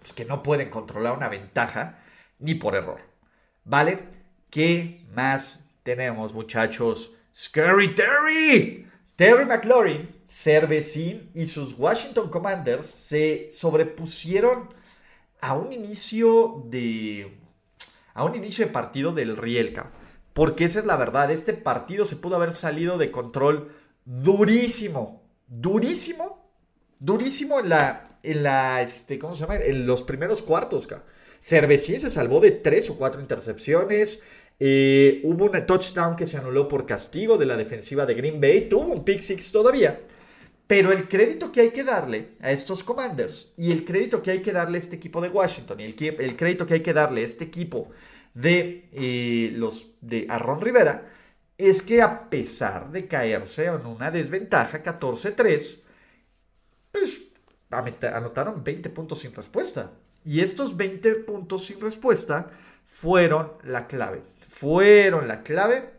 pues 0.00 0.12
que 0.12 0.24
no 0.24 0.42
pueden 0.42 0.70
controlar 0.70 1.16
una 1.16 1.28
ventaja 1.28 1.98
ni 2.38 2.54
por 2.54 2.74
error. 2.74 3.00
¿Vale? 3.64 4.08
¿Qué 4.50 5.06
más 5.14 5.64
tenemos, 5.82 6.34
muchachos? 6.34 7.12
Scary 7.34 7.94
Terry. 7.94 8.86
Terry 9.14 9.44
McLaurin, 9.44 10.08
Cervecín 10.26 11.30
y 11.34 11.46
sus 11.46 11.78
Washington 11.78 12.30
Commanders 12.30 12.86
se 12.86 13.50
sobrepusieron 13.52 14.72
a 15.42 15.54
un 15.54 15.72
inicio 15.72 16.64
de 16.66 17.38
a 18.14 18.24
un 18.24 18.34
inicio 18.34 18.66
de 18.66 18.72
partido 18.72 19.12
del 19.12 19.36
Rielka. 19.36 19.90
Porque 20.32 20.64
esa 20.64 20.80
es 20.80 20.86
la 20.86 20.96
verdad, 20.96 21.30
este 21.30 21.52
partido 21.52 22.04
se 22.04 22.16
pudo 22.16 22.36
haber 22.36 22.52
salido 22.52 22.98
de 22.98 23.10
control 23.10 23.72
durísimo, 24.04 25.22
durísimo, 25.46 26.50
durísimo 26.98 27.60
en 27.60 27.68
la, 27.68 28.09
este. 28.22 29.18
En 29.64 29.86
los 29.86 30.02
primeros 30.02 30.42
cuartos, 30.42 30.88
Cervecín 31.40 32.00
se 32.00 32.10
salvó 32.10 32.40
de 32.40 32.50
tres 32.50 32.90
o 32.90 32.96
cuatro 32.96 33.20
intercepciones. 33.20 34.22
Eh, 34.58 35.20
hubo 35.24 35.46
un 35.46 35.66
touchdown 35.66 36.16
que 36.16 36.26
se 36.26 36.36
anuló 36.36 36.68
por 36.68 36.84
castigo 36.84 37.38
de 37.38 37.46
la 37.46 37.56
defensiva 37.56 38.04
de 38.06 38.14
Green 38.14 38.40
Bay. 38.40 38.68
Tuvo 38.68 38.92
un 38.92 39.04
pick 39.04 39.20
six 39.20 39.50
todavía. 39.50 40.00
Pero 40.66 40.92
el 40.92 41.08
crédito 41.08 41.50
que 41.50 41.62
hay 41.62 41.70
que 41.70 41.82
darle 41.82 42.28
a 42.40 42.52
estos 42.52 42.84
Commanders 42.84 43.52
y 43.56 43.72
el 43.72 43.84
crédito 43.84 44.22
que 44.22 44.30
hay 44.30 44.42
que 44.42 44.52
darle 44.52 44.78
a 44.78 44.80
este 44.80 44.96
equipo 44.96 45.20
de 45.20 45.28
Washington 45.28 45.80
y 45.80 45.84
el, 45.84 45.96
el 46.20 46.36
crédito 46.36 46.64
que 46.64 46.74
hay 46.74 46.80
que 46.80 46.92
darle 46.92 47.22
a 47.22 47.24
este 47.24 47.42
equipo 47.42 47.90
de 48.34 48.88
eh, 48.92 49.50
los 49.54 49.88
de 50.00 50.26
Arron 50.28 50.60
Rivera 50.60 51.10
es 51.58 51.82
que 51.82 52.00
a 52.00 52.30
pesar 52.30 52.90
de 52.90 53.06
caerse 53.06 53.66
en 53.66 53.84
una 53.84 54.10
desventaja 54.10 54.82
14-3, 54.82 55.80
pues 56.92 57.20
anotaron 57.70 58.64
20 58.64 58.90
puntos 58.90 59.20
sin 59.20 59.34
respuesta. 59.34 59.90
Y 60.24 60.40
estos 60.40 60.76
20 60.76 61.14
puntos 61.16 61.64
sin 61.64 61.80
respuesta 61.80 62.48
fueron 62.86 63.52
la 63.64 63.86
clave 63.86 64.22
fueron 64.60 65.26
la 65.26 65.42
clave 65.42 65.90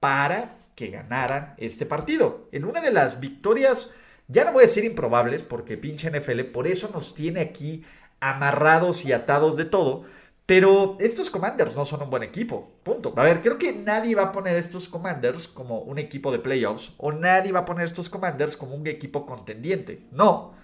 para 0.00 0.56
que 0.74 0.88
ganaran 0.88 1.54
este 1.58 1.86
partido. 1.86 2.48
En 2.50 2.64
una 2.64 2.80
de 2.80 2.90
las 2.90 3.20
victorias, 3.20 3.92
ya 4.26 4.44
no 4.44 4.52
voy 4.52 4.64
a 4.64 4.66
decir 4.66 4.84
improbables, 4.84 5.44
porque 5.44 5.76
pinche 5.76 6.10
NFL 6.10 6.40
por 6.52 6.66
eso 6.66 6.90
nos 6.92 7.14
tiene 7.14 7.40
aquí 7.40 7.84
amarrados 8.18 9.04
y 9.04 9.12
atados 9.12 9.56
de 9.56 9.66
todo. 9.66 10.04
Pero 10.46 10.96
estos 10.98 11.30
Commanders 11.30 11.76
no 11.76 11.84
son 11.84 12.02
un 12.02 12.10
buen 12.10 12.24
equipo. 12.24 12.72
Punto. 12.82 13.14
A 13.16 13.22
ver, 13.22 13.40
creo 13.42 13.56
que 13.56 13.72
nadie 13.72 14.16
va 14.16 14.24
a 14.24 14.32
poner 14.32 14.56
estos 14.56 14.88
Commanders 14.88 15.46
como 15.46 15.78
un 15.78 15.98
equipo 15.98 16.32
de 16.32 16.40
playoffs. 16.40 16.94
O 16.96 17.12
nadie 17.12 17.52
va 17.52 17.60
a 17.60 17.64
poner 17.64 17.84
estos 17.84 18.08
Commanders 18.08 18.56
como 18.56 18.74
un 18.74 18.86
equipo 18.88 19.24
contendiente. 19.24 20.08
No. 20.10 20.54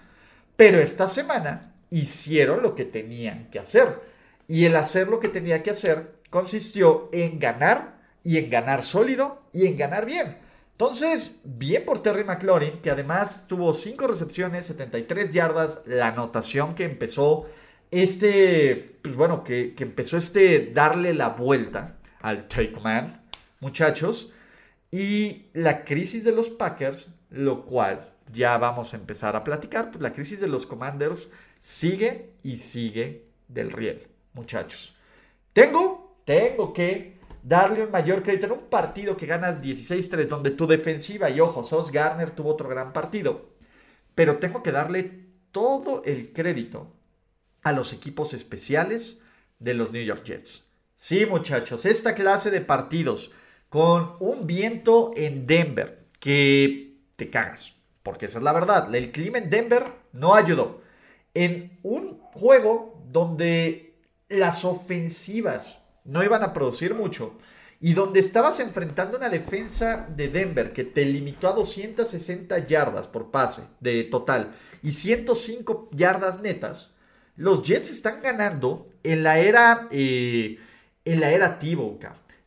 Pero 0.57 0.79
esta 0.79 1.07
semana 1.07 1.75
hicieron 1.89 2.61
lo 2.61 2.75
que 2.75 2.83
tenían 2.83 3.49
que 3.49 3.59
hacer. 3.59 4.01
Y 4.47 4.65
el 4.65 4.75
hacer 4.75 5.07
lo 5.07 5.19
que 5.19 5.29
tenía 5.29 5.63
que 5.63 5.69
hacer 5.69 6.15
consistió 6.29 7.09
en 7.13 7.39
ganar 7.39 7.99
y 8.23 8.37
en 8.37 8.49
ganar 8.49 8.81
sólido 8.81 9.43
y 9.53 9.67
en 9.67 9.77
ganar 9.77 10.05
bien. 10.05 10.37
Entonces, 10.71 11.39
bien 11.43 11.85
por 11.85 12.03
Terry 12.03 12.23
McLaurin, 12.23 12.81
que 12.81 12.91
además 12.91 13.45
tuvo 13.47 13.73
5 13.73 14.07
recepciones, 14.07 14.65
73 14.67 15.31
yardas, 15.31 15.81
la 15.85 16.07
anotación 16.07 16.75
que 16.75 16.83
empezó 16.83 17.47
este, 17.89 18.97
pues 19.01 19.15
bueno, 19.15 19.43
que, 19.43 19.73
que 19.75 19.83
empezó 19.83 20.17
este 20.17 20.71
darle 20.73 21.13
la 21.13 21.29
vuelta 21.29 21.97
al 22.21 22.47
take 22.47 22.79
man, 22.81 23.21
muchachos, 23.59 24.33
y 24.91 25.45
la 25.53 25.83
crisis 25.83 26.23
de 26.23 26.31
los 26.31 26.49
Packers, 26.49 27.09
lo 27.29 27.65
cual 27.65 28.13
ya 28.31 28.57
vamos 28.57 28.93
a 28.93 28.97
empezar 28.97 29.35
a 29.35 29.43
platicar, 29.43 29.91
pues 29.91 30.01
la 30.01 30.13
crisis 30.13 30.39
de 30.39 30.47
los 30.47 30.65
Commanders 30.65 31.31
sigue 31.59 32.33
y 32.43 32.57
sigue 32.57 33.27
del 33.47 33.71
riel, 33.71 34.07
muchachos. 34.33 34.95
Tengo 35.53 36.07
tengo 36.27 36.73
que 36.73 37.19
darle 37.41 37.85
un 37.85 37.91
mayor 37.91 38.21
crédito 38.21 38.47
en 38.47 38.51
un 38.51 38.69
partido 38.69 39.15
que 39.15 39.25
ganas 39.25 39.61
16-3, 39.61 40.27
donde 40.27 40.51
tu 40.51 40.67
defensiva, 40.67 41.29
y 41.29 41.39
ojo, 41.39 41.63
Sos 41.63 41.89
Garner 41.89 42.31
tuvo 42.31 42.49
otro 42.51 42.67
gran 42.67 42.91
partido, 42.91 43.53
pero 44.13 44.39
tengo 44.39 44.61
que 44.61 44.73
darle 44.73 45.29
todo 45.53 46.03
el 46.03 46.33
crédito 46.33 46.93
a 47.63 47.71
los 47.71 47.93
equipos 47.93 48.33
especiales 48.33 49.21
de 49.59 49.73
los 49.73 49.93
New 49.93 50.03
York 50.03 50.25
Jets. 50.25 50.69
Sí, 50.95 51.25
muchachos, 51.25 51.85
esta 51.85 52.13
clase 52.13 52.51
de 52.51 52.59
partidos 52.59 53.31
con 53.69 54.17
un 54.19 54.47
viento 54.47 55.13
en 55.15 55.47
Denver 55.47 56.07
que 56.19 56.97
te 57.15 57.29
cagas, 57.29 57.76
porque 58.07 58.27
esa 58.27 58.37
es 58.37 58.43
la 58.45 58.53
verdad. 58.53 58.95
El 58.95 59.11
clima 59.11 59.37
en 59.37 59.49
Denver 59.49 59.83
no 60.13 60.33
ayudó. 60.33 60.79
En 61.33 61.77
un 61.83 62.21
juego 62.31 63.03
donde 63.11 63.95
las 64.29 64.63
ofensivas 64.63 65.79
no 66.05 66.23
iban 66.23 66.41
a 66.41 66.53
producir 66.53 66.95
mucho. 66.95 67.37
Y 67.81 67.91
donde 67.91 68.21
estabas 68.21 68.61
enfrentando 68.61 69.17
una 69.17 69.27
defensa 69.27 70.07
de 70.15 70.29
Denver 70.29 70.71
que 70.71 70.85
te 70.85 71.03
limitó 71.03 71.49
a 71.49 71.51
260 71.51 72.65
yardas 72.65 73.07
por 73.09 73.29
pase 73.29 73.63
de 73.81 74.05
total 74.05 74.55
y 74.81 74.93
105 74.93 75.89
yardas 75.91 76.39
netas, 76.39 76.95
los 77.35 77.61
Jets 77.61 77.91
están 77.91 78.21
ganando 78.21 78.85
en 79.03 79.21
la 79.21 79.39
era, 79.39 79.89
eh, 79.91 80.59
en 81.03 81.19
la 81.19 81.31
era 81.31 81.59
Tivo. 81.59 81.99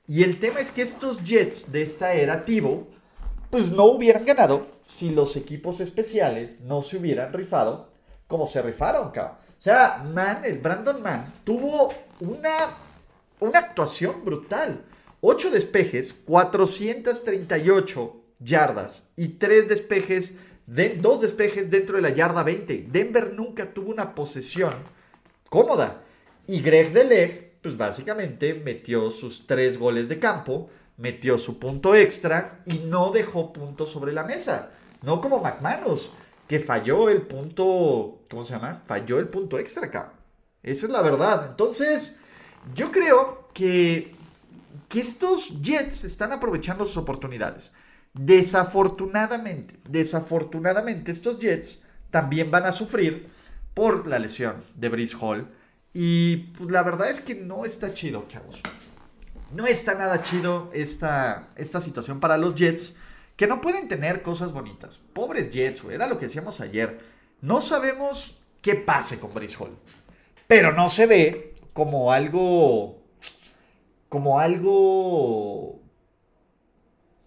Y 0.06 0.22
el 0.22 0.38
tema 0.38 0.60
es 0.60 0.70
que 0.70 0.80
estos 0.80 1.22
Jets 1.22 1.70
de 1.70 1.82
esta 1.82 2.14
era 2.14 2.46
Tivo, 2.46 2.88
pues 3.50 3.72
no 3.72 3.84
hubieran 3.84 4.24
ganado 4.24 4.66
si 4.82 5.10
los 5.10 5.36
equipos 5.36 5.80
especiales 5.80 6.60
no 6.60 6.82
se 6.82 6.96
hubieran 6.96 7.32
rifado 7.32 7.88
como 8.26 8.46
se 8.46 8.62
rifaron. 8.62 9.08
O 9.08 9.12
sea, 9.58 10.04
Man, 10.12 10.42
el 10.44 10.58
Brandon 10.58 11.02
Mann, 11.02 11.32
tuvo 11.44 11.92
una 12.20 12.70
una 13.40 13.58
actuación 13.58 14.24
brutal. 14.24 14.84
8 15.22 15.50
despejes, 15.50 16.12
438 16.12 18.16
yardas 18.38 19.08
y 19.16 19.28
3 19.28 19.68
despejes, 19.68 20.38
de, 20.66 20.96
2 20.96 21.20
despejes 21.20 21.70
dentro 21.70 21.96
de 21.96 22.02
la 22.02 22.10
yarda 22.10 22.42
20. 22.42 22.86
Denver 22.90 23.34
nunca 23.34 23.74
tuvo 23.74 23.90
una 23.90 24.14
posesión 24.14 24.74
cómoda. 25.48 26.04
Y 26.46 26.62
Greg 26.62 26.92
Deleg, 26.92 27.58
pues 27.60 27.76
básicamente 27.76 28.54
metió 28.54 29.10
sus 29.10 29.46
3 29.46 29.78
goles 29.78 30.08
de 30.08 30.18
campo, 30.18 30.70
metió 31.00 31.38
su 31.38 31.58
punto 31.58 31.94
extra 31.94 32.60
y 32.66 32.78
no 32.78 33.10
dejó 33.10 33.52
puntos 33.52 33.90
sobre 33.90 34.12
la 34.12 34.22
mesa. 34.22 34.70
No 35.02 35.20
como 35.20 35.40
McManus, 35.40 36.10
que 36.46 36.60
falló 36.60 37.08
el 37.08 37.22
punto, 37.22 38.20
¿cómo 38.30 38.44
se 38.44 38.52
llama? 38.52 38.82
Falló 38.86 39.18
el 39.18 39.28
punto 39.28 39.58
extra 39.58 39.86
acá. 39.86 40.12
Esa 40.62 40.86
es 40.86 40.92
la 40.92 41.00
verdad. 41.00 41.46
Entonces, 41.48 42.18
yo 42.74 42.92
creo 42.92 43.48
que, 43.54 44.14
que 44.88 45.00
estos 45.00 45.62
Jets 45.62 46.04
están 46.04 46.32
aprovechando 46.32 46.84
sus 46.84 46.98
oportunidades. 46.98 47.72
Desafortunadamente, 48.12 49.78
desafortunadamente 49.88 51.12
estos 51.12 51.38
Jets 51.38 51.82
también 52.10 52.50
van 52.50 52.66
a 52.66 52.72
sufrir 52.72 53.30
por 53.72 54.06
la 54.06 54.18
lesión 54.18 54.64
de 54.74 54.88
Brice 54.90 55.16
Hall. 55.18 55.48
Y 55.94 56.36
pues, 56.58 56.70
la 56.70 56.82
verdad 56.82 57.08
es 57.08 57.20
que 57.20 57.34
no 57.36 57.64
está 57.64 57.94
chido, 57.94 58.26
chavos. 58.28 58.60
No 59.52 59.66
está 59.66 59.94
nada 59.94 60.22
chido 60.22 60.70
esta, 60.72 61.48
esta 61.56 61.80
situación 61.80 62.20
para 62.20 62.36
los 62.36 62.54
Jets, 62.54 62.94
que 63.36 63.46
no 63.46 63.60
pueden 63.60 63.88
tener 63.88 64.22
cosas 64.22 64.52
bonitas. 64.52 65.00
Pobres 65.12 65.50
Jets, 65.50 65.82
era 65.84 66.06
lo 66.06 66.18
que 66.18 66.26
decíamos 66.26 66.60
ayer. 66.60 67.00
No 67.40 67.60
sabemos 67.60 68.38
qué 68.62 68.74
pase 68.74 69.18
con 69.18 69.34
Brice 69.34 69.56
Hall. 69.58 69.76
Pero 70.46 70.72
no 70.72 70.88
se 70.88 71.06
ve 71.06 71.54
como 71.72 72.12
algo 72.12 73.00
como 74.08 74.40
algo 74.40 75.80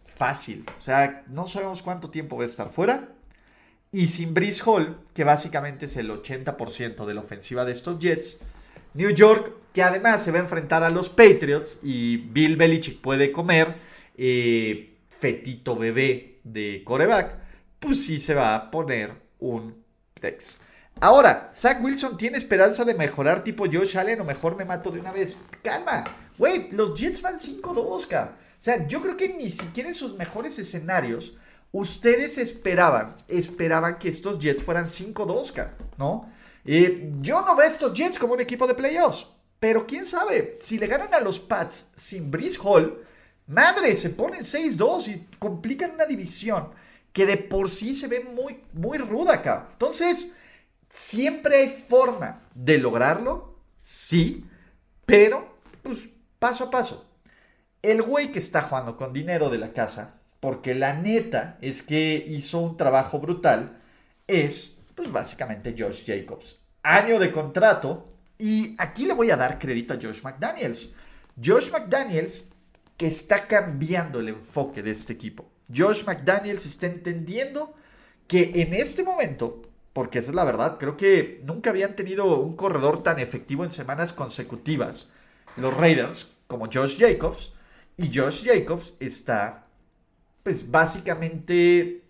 fácil. 0.06 0.66
O 0.78 0.82
sea, 0.82 1.24
no 1.28 1.48
sabemos 1.48 1.82
cuánto 1.82 2.10
tiempo 2.10 2.38
va 2.38 2.44
a 2.44 2.48
estar 2.48 2.70
fuera. 2.70 3.10
Y 3.92 4.08
sin 4.08 4.34
Brice 4.34 4.62
Hall, 4.66 5.00
que 5.14 5.24
básicamente 5.24 5.86
es 5.86 5.98
el 5.98 6.12
80% 6.12 7.06
de 7.06 7.14
la 7.14 7.22
ofensiva 7.22 7.64
de 7.64 7.72
estos 7.72 8.00
Jets, 8.00 8.40
New 8.94 9.10
York, 9.12 9.54
que 9.74 9.84
además 9.84 10.24
se 10.24 10.32
va 10.32 10.38
a 10.38 10.42
enfrentar 10.42 10.84
a 10.84 10.90
los 10.90 11.10
Patriots 11.10 11.80
y 11.82 12.18
Bill 12.18 12.56
Belichick 12.56 13.02
puede 13.02 13.32
comer 13.32 13.76
eh, 14.18 14.98
fetito 15.08 15.76
bebé 15.76 16.40
de 16.44 16.84
coreback, 16.86 17.38
pues 17.80 18.06
sí 18.06 18.20
se 18.20 18.34
va 18.34 18.56
a 18.56 18.72
poner 18.72 19.14
un 19.40 19.84
Tex. 20.20 20.58
Ahora, 21.02 21.52
Zach 21.54 21.84
Wilson 21.84 22.18
tiene 22.18 22.38
esperanza 22.38 22.86
de 22.86 22.94
mejorar 22.94 23.44
tipo 23.44 23.66
Josh 23.66 23.98
Allen 23.98 24.22
o 24.22 24.24
mejor 24.24 24.56
me 24.56 24.66
mato 24.66 24.92
de 24.92 25.00
una 25.00 25.12
vez. 25.12 25.36
Calma, 25.62 26.04
güey, 26.38 26.70
los 26.72 26.94
Jets 26.94 27.22
van 27.22 27.40
5-2, 27.40 27.78
O 27.78 28.00
sea, 28.58 28.88
yo 28.88 29.02
creo 29.02 29.18
que 29.18 29.34
ni 29.34 29.50
siquiera 29.50 29.90
en 29.90 29.96
sus 29.96 30.16
mejores 30.16 30.58
escenarios 30.60 31.36
ustedes 31.72 32.38
esperaban, 32.38 33.16
esperaban 33.28 33.98
que 33.98 34.08
estos 34.08 34.40
Jets 34.40 34.64
fueran 34.64 34.86
5-2, 34.86 35.70
¿no? 35.98 36.32
Yo 36.66 37.42
no 37.42 37.56
veo 37.56 37.68
estos 37.68 37.94
Jets 37.94 38.18
como 38.18 38.34
un 38.34 38.42
equipo 38.42 38.66
de 38.68 38.76
playoffs, 38.76 39.28
pero 39.60 39.86
quién 39.86 40.06
sabe, 40.06 40.58
si 40.60 40.78
le 40.78 40.88
ganan 40.88 41.14
a 41.14 41.20
los 41.20 41.40
Pats 41.40 41.92
sin 41.96 42.32
Brice 42.32 42.60
Hall, 42.64 43.06
madre, 43.48 43.96
se 43.96 44.10
ponen 44.10 44.42
6-2 44.42 45.08
y 45.10 45.38
complican 45.40 45.92
una 45.92 46.06
división 46.06 46.70
que 47.12 47.26
de 47.26 47.38
por 47.38 47.70
sí 47.70 47.94
se 47.94 48.08
ve 48.08 48.22
muy, 48.22 48.62
muy 48.74 48.98
ruda 48.98 49.36
acá. 49.36 49.70
Entonces, 49.74 50.34
siempre 50.90 51.58
hay 51.58 51.70
forma 51.70 52.42
de 52.56 52.78
lograrlo, 52.78 53.56
sí, 53.78 54.46
pero 55.06 55.58
pues 55.82 56.10
paso 56.40 56.66
a 56.66 56.72
paso. 56.72 57.06
El 57.82 58.02
güey 58.02 58.32
que 58.32 58.40
está 58.40 58.64
jugando 58.64 58.96
con 58.98 59.14
dinero 59.14 59.50
de 59.50 59.58
la 59.58 59.74
casa 59.74 60.16
porque 60.40 60.76
la 60.76 60.94
neta 60.94 61.58
es 61.62 61.82
que 61.82 62.26
hizo 62.28 62.60
un 62.60 62.76
trabajo 62.76 63.20
brutal, 63.20 63.80
es 64.28 64.78
pues 65.04 65.14
básicamente 65.14 65.76
Josh 65.78 66.06
Jacobs. 66.06 66.60
Año 66.82 67.20
de 67.20 67.32
contrato 67.32 68.08
y 68.38 68.76
aquí 68.78 69.06
le 69.06 69.14
voy 69.14 69.32
a 69.32 69.38
dar 69.38 69.60
crédito 69.60 69.94
a 69.94 70.00
Josh 70.02 70.22
McDaniels. 70.24 70.92
Josh 71.44 71.72
McDaniels 71.72 72.52
que 72.98 73.08
está 73.08 73.48
cambiando 73.48 74.20
el 74.20 74.30
enfoque 74.30 74.82
de 74.82 74.92
este 74.92 75.14
equipo. 75.14 75.46
Josh 75.74 76.06
McDaniels 76.06 76.66
está 76.66 76.86
entendiendo 76.86 77.74
que 78.28 78.52
en 78.56 78.74
este 78.74 79.04
momento, 79.04 79.62
porque 79.92 80.20
esa 80.20 80.32
es 80.32 80.36
la 80.36 80.44
verdad, 80.44 80.78
creo 80.80 80.96
que 80.96 81.42
nunca 81.44 81.70
habían 81.70 81.96
tenido 81.96 82.40
un 82.40 82.56
corredor 82.56 83.04
tan 83.04 83.20
efectivo 83.20 83.64
en 83.64 83.70
semanas 83.70 84.14
consecutivas 84.14 85.10
los 85.58 85.76
Raiders 85.76 86.36
como 86.48 86.70
Josh 86.72 86.98
Jacobs 86.98 87.54
y 87.98 88.12
Josh 88.14 88.44
Jacobs 88.46 88.96
está 89.00 89.68
pues 90.44 90.70
básicamente 90.70 92.04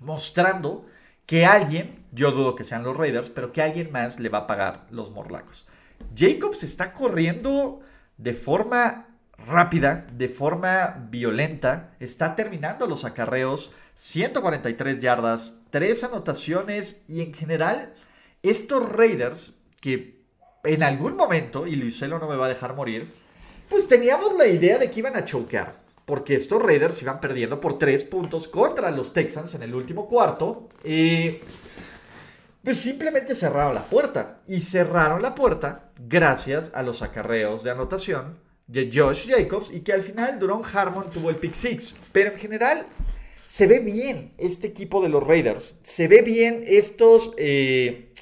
mostrando 0.00 0.86
que 1.26 1.44
alguien, 1.44 1.97
yo 2.12 2.32
dudo 2.32 2.54
que 2.54 2.64
sean 2.64 2.84
los 2.84 2.96
Raiders, 2.96 3.30
pero 3.30 3.52
que 3.52 3.62
alguien 3.62 3.92
más 3.92 4.20
le 4.20 4.28
va 4.28 4.38
a 4.38 4.46
pagar 4.46 4.86
los 4.90 5.10
morlacos. 5.10 5.66
Jacobs 6.14 6.62
está 6.62 6.92
corriendo 6.92 7.80
de 8.16 8.32
forma 8.32 9.08
rápida, 9.46 10.06
de 10.12 10.28
forma 10.28 11.06
violenta, 11.10 11.94
está 12.00 12.34
terminando 12.34 12.86
los 12.86 13.04
acarreos, 13.04 13.70
143 13.94 15.00
yardas, 15.00 15.60
3 15.70 16.04
anotaciones 16.04 17.04
y 17.08 17.22
en 17.22 17.34
general 17.34 17.94
estos 18.42 18.88
Raiders 18.92 19.54
que 19.80 20.18
en 20.64 20.82
algún 20.82 21.16
momento, 21.16 21.66
y 21.66 21.76
Luiselo 21.76 22.18
no 22.18 22.28
me 22.28 22.36
va 22.36 22.46
a 22.46 22.50
dejar 22.50 22.74
morir, 22.74 23.12
pues 23.68 23.86
teníamos 23.86 24.36
la 24.36 24.46
idea 24.46 24.78
de 24.78 24.90
que 24.90 25.00
iban 25.00 25.16
a 25.16 25.24
choquear 25.24 25.88
porque 26.08 26.34
estos 26.34 26.62
Raiders 26.62 27.02
iban 27.02 27.20
perdiendo 27.20 27.60
por 27.60 27.76
tres 27.78 28.02
puntos 28.02 28.48
contra 28.48 28.90
los 28.90 29.12
Texans 29.12 29.54
en 29.54 29.62
el 29.62 29.74
último 29.74 30.08
cuarto. 30.08 30.70
Y 30.82 31.36
pues 32.62 32.78
simplemente 32.78 33.34
cerraron 33.34 33.74
la 33.74 33.88
puerta. 33.88 34.40
Y 34.46 34.60
cerraron 34.60 35.22
la 35.22 35.34
puerta 35.34 35.90
gracias 35.98 36.70
a 36.74 36.82
los 36.82 37.02
acarreos 37.02 37.62
de 37.62 37.70
anotación 37.70 38.38
de 38.66 38.90
Josh 38.92 39.28
Jacobs 39.28 39.70
y 39.72 39.80
que 39.80 39.92
al 39.92 40.02
final 40.02 40.38
Duron 40.38 40.62
Harmon 40.72 41.10
tuvo 41.10 41.30
el 41.30 41.36
pick 41.36 41.54
six. 41.54 41.96
Pero 42.12 42.32
en 42.32 42.38
general 42.38 42.86
se 43.46 43.66
ve 43.66 43.78
bien 43.78 44.34
este 44.38 44.66
equipo 44.66 45.02
de 45.02 45.08
los 45.08 45.26
Raiders. 45.26 45.78
Se 45.82 46.08
ve 46.08 46.22
bien 46.22 46.64
estos... 46.66 47.32
Eh, 47.36 48.12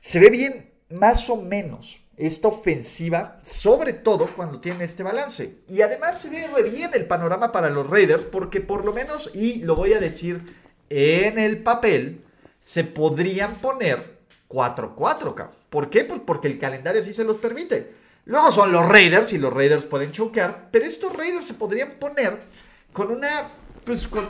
se 0.00 0.18
ve 0.18 0.30
bien 0.30 0.72
más 0.90 1.30
o 1.30 1.40
menos 1.40 2.02
esta 2.16 2.48
ofensiva, 2.48 3.38
sobre 3.42 3.92
todo 3.92 4.26
cuando 4.26 4.60
tiene 4.60 4.84
este 4.84 5.02
balance. 5.02 5.58
Y 5.68 5.82
además 5.82 6.20
se 6.20 6.30
ve 6.30 6.48
bien 6.62 6.90
el 6.94 7.06
panorama 7.06 7.52
para 7.52 7.70
los 7.70 7.88
Raiders, 7.88 8.24
porque 8.24 8.60
por 8.60 8.84
lo 8.84 8.92
menos, 8.92 9.30
y 9.34 9.56
lo 9.56 9.76
voy 9.76 9.92
a 9.92 10.00
decir 10.00 10.42
en 10.88 11.38
el 11.38 11.62
papel, 11.62 12.21
se 12.62 12.84
podrían 12.84 13.60
poner 13.60 14.20
4-4, 14.48 15.50
¿Por 15.68 15.90
qué? 15.90 16.04
Pues 16.04 16.20
porque 16.24 16.46
el 16.48 16.58
calendario 16.58 17.02
sí 17.02 17.12
se 17.12 17.24
los 17.24 17.38
permite. 17.38 17.92
Luego 18.24 18.52
son 18.52 18.70
los 18.70 18.88
Raiders 18.88 19.32
y 19.32 19.38
los 19.38 19.52
Raiders 19.52 19.84
pueden 19.84 20.12
choquear, 20.12 20.68
pero 20.70 20.84
estos 20.84 21.14
Raiders 21.14 21.44
se 21.44 21.54
podrían 21.54 21.98
poner 21.98 22.44
con 22.92 23.10
una, 23.10 23.48
pues 23.84 24.06
con 24.06 24.26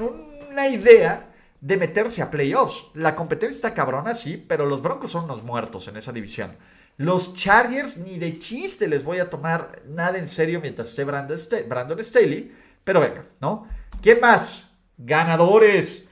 una 0.50 0.66
idea 0.68 1.30
de 1.60 1.76
meterse 1.76 2.22
a 2.22 2.30
playoffs. 2.30 2.86
La 2.94 3.14
competencia 3.14 3.54
está 3.54 3.74
cabrona, 3.74 4.14
sí, 4.14 4.36
pero 4.36 4.64
los 4.64 4.80
Broncos 4.80 5.10
son 5.10 5.24
unos 5.24 5.42
muertos 5.42 5.86
en 5.88 5.98
esa 5.98 6.12
división. 6.12 6.56
Los 6.96 7.34
Chargers 7.34 7.98
ni 7.98 8.18
de 8.18 8.38
chiste 8.38 8.88
les 8.88 9.04
voy 9.04 9.18
a 9.18 9.28
tomar 9.28 9.82
nada 9.86 10.16
en 10.16 10.28
serio 10.28 10.60
mientras 10.60 10.88
esté 10.88 11.04
Brandon, 11.04 12.02
Staley. 12.02 12.50
Pero 12.82 13.00
venga, 13.00 13.26
¿no? 13.40 13.68
¿Quién 14.00 14.20
más? 14.20 14.72
Ganadores. 14.96 16.08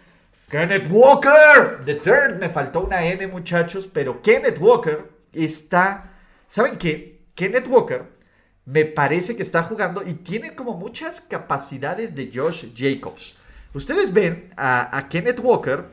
Kenneth 0.50 0.90
Walker. 0.90 1.80
The 1.84 1.94
third. 1.94 2.40
Me 2.40 2.48
faltó 2.48 2.80
una 2.80 3.04
N, 3.04 3.26
muchachos. 3.28 3.86
Pero 3.86 4.20
Kenneth 4.20 4.58
Walker 4.58 5.10
está... 5.32 6.10
¿Saben 6.48 6.76
qué? 6.76 7.22
Kenneth 7.34 7.68
Walker 7.68 8.20
me 8.66 8.84
parece 8.84 9.36
que 9.36 9.42
está 9.42 9.62
jugando 9.62 10.02
y 10.06 10.14
tiene 10.14 10.54
como 10.54 10.74
muchas 10.74 11.20
capacidades 11.20 12.14
de 12.14 12.30
Josh 12.32 12.66
Jacobs. 12.76 13.36
Ustedes 13.74 14.12
ven 14.12 14.52
a, 14.56 15.06
Kenneth 15.08 15.40
Walker 15.40 15.86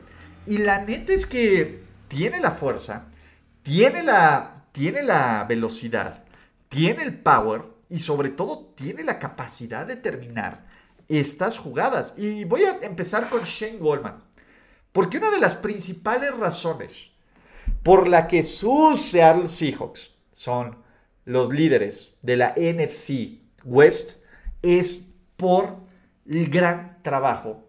y 0.46 0.58
la 0.58 0.80
neta 0.84 1.12
es 1.12 1.26
que 1.26 1.82
tiene 2.08 2.40
la 2.40 2.50
fuerza, 2.50 3.06
tiene 3.62 4.02
la 4.02 4.64
tiene 4.72 5.02
la 5.02 5.44
velocidad, 5.48 6.22
tiene 6.68 7.02
el 7.02 7.18
power 7.18 7.62
y 7.88 7.98
sobre 7.98 8.30
todo 8.30 8.72
tiene 8.76 9.02
la 9.02 9.18
capacidad 9.18 9.86
de 9.86 9.96
terminar 9.96 10.66
estas 11.08 11.58
jugadas. 11.58 12.14
Y 12.16 12.44
voy 12.44 12.62
a 12.62 12.78
empezar 12.82 13.28
con 13.28 13.42
Shane 13.42 13.78
Goldman. 13.78 14.22
Porque 14.98 15.18
una 15.18 15.30
de 15.30 15.38
las 15.38 15.54
principales 15.54 16.36
razones 16.36 17.12
por 17.84 18.08
la 18.08 18.26
que 18.26 18.42
sus 18.42 19.00
Seattle 19.00 19.46
Seahawks 19.46 20.10
son 20.32 20.76
los 21.24 21.50
líderes 21.50 22.16
de 22.22 22.36
la 22.36 22.52
NFC 22.56 23.38
West 23.64 24.24
es 24.60 25.12
por 25.36 25.76
el 26.28 26.50
gran 26.50 26.98
trabajo 27.02 27.64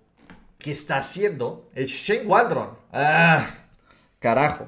que 0.58 0.72
está 0.72 0.98
haciendo 0.98 1.70
el 1.76 1.86
Shane 1.86 2.26
Waldron. 2.26 2.72
Ah, 2.92 3.46
carajo. 4.18 4.68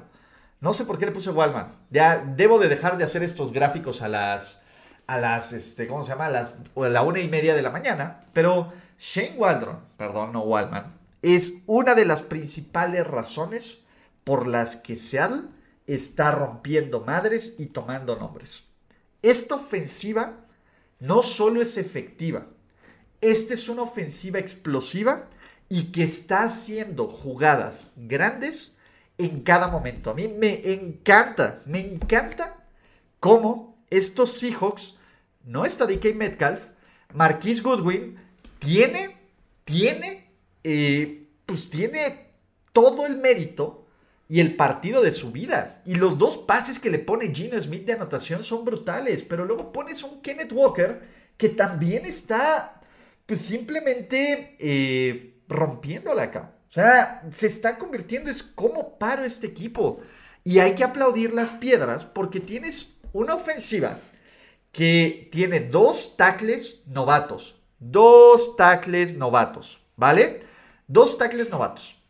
No 0.60 0.72
sé 0.72 0.84
por 0.84 0.98
qué 0.98 1.06
le 1.06 1.10
puse 1.10 1.30
Wallman. 1.30 1.74
Ya 1.90 2.18
debo 2.24 2.60
de 2.60 2.68
dejar 2.68 2.96
de 2.96 3.02
hacer 3.02 3.24
estos 3.24 3.50
gráficos 3.50 4.02
a 4.02 4.08
las, 4.08 4.62
a 5.08 5.18
las, 5.18 5.52
este, 5.52 5.88
¿cómo 5.88 6.04
se 6.04 6.10
llama? 6.10 6.26
A 6.26 6.30
las, 6.30 6.58
a 6.76 6.80
la 6.88 7.02
una 7.02 7.18
y 7.18 7.26
media 7.26 7.56
de 7.56 7.62
la 7.62 7.70
mañana. 7.70 8.20
Pero 8.32 8.72
Shane 9.00 9.34
Waldron, 9.36 9.80
perdón, 9.96 10.32
no 10.32 10.42
Wallman, 10.42 11.01
es 11.22 11.62
una 11.66 11.94
de 11.94 12.04
las 12.04 12.22
principales 12.22 13.06
razones 13.06 13.78
por 14.24 14.46
las 14.46 14.76
que 14.76 14.96
Seattle 14.96 15.44
está 15.86 16.30
rompiendo 16.32 17.00
madres 17.00 17.56
y 17.58 17.66
tomando 17.66 18.16
nombres. 18.16 18.64
Esta 19.22 19.54
ofensiva 19.54 20.46
no 21.00 21.22
solo 21.22 21.62
es 21.62 21.78
efectiva, 21.78 22.46
esta 23.20 23.54
es 23.54 23.68
una 23.68 23.82
ofensiva 23.82 24.38
explosiva 24.38 25.28
y 25.68 25.92
que 25.92 26.02
está 26.02 26.42
haciendo 26.42 27.08
jugadas 27.08 27.92
grandes 27.96 28.76
en 29.16 29.42
cada 29.42 29.68
momento. 29.68 30.10
A 30.10 30.14
mí 30.14 30.28
me 30.28 30.72
encanta, 30.72 31.62
me 31.66 31.80
encanta 31.80 32.64
cómo 33.20 33.72
estos 33.90 34.32
Seahawks, 34.32 34.96
no 35.44 35.64
está 35.64 35.86
DK 35.86 36.14
Metcalf, 36.14 36.68
Marquise 37.14 37.62
Goodwin, 37.62 38.18
tiene, 38.58 39.16
tiene, 39.64 40.21
eh, 40.64 41.28
pues 41.46 41.70
tiene 41.70 42.32
todo 42.72 43.06
el 43.06 43.16
mérito 43.18 43.86
y 44.28 44.40
el 44.40 44.56
partido 44.56 45.02
de 45.02 45.12
su 45.12 45.30
vida. 45.30 45.82
Y 45.84 45.96
los 45.96 46.16
dos 46.16 46.38
pases 46.38 46.78
que 46.78 46.90
le 46.90 46.98
pone 46.98 47.34
Gino 47.34 47.60
Smith 47.60 47.84
de 47.84 47.92
anotación 47.92 48.42
son 48.42 48.64
brutales, 48.64 49.22
pero 49.22 49.44
luego 49.44 49.72
pones 49.72 50.02
un 50.02 50.22
Kenneth 50.22 50.52
Walker 50.52 51.02
que 51.36 51.50
también 51.50 52.06
está, 52.06 52.80
pues 53.26 53.40
simplemente 53.40 54.56
eh, 54.58 55.42
rompiéndola 55.48 56.22
acá. 56.22 56.54
O 56.68 56.72
sea, 56.72 57.22
se 57.30 57.46
está 57.46 57.76
convirtiendo, 57.76 58.30
es 58.30 58.42
como 58.42 58.98
paro 58.98 59.24
este 59.24 59.48
equipo. 59.48 60.00
Y 60.44 60.58
hay 60.60 60.74
que 60.74 60.84
aplaudir 60.84 61.34
las 61.34 61.50
piedras 61.50 62.04
porque 62.04 62.40
tienes 62.40 62.94
una 63.12 63.34
ofensiva 63.34 64.00
que 64.72 65.28
tiene 65.30 65.60
dos 65.60 66.16
tackles 66.16 66.86
novatos. 66.86 67.60
Dos 67.78 68.56
tackles 68.56 69.14
novatos, 69.14 69.80
¿vale? 69.96 70.40
Dos 70.86 71.18
tackles 71.18 71.50
novatos. 71.50 72.00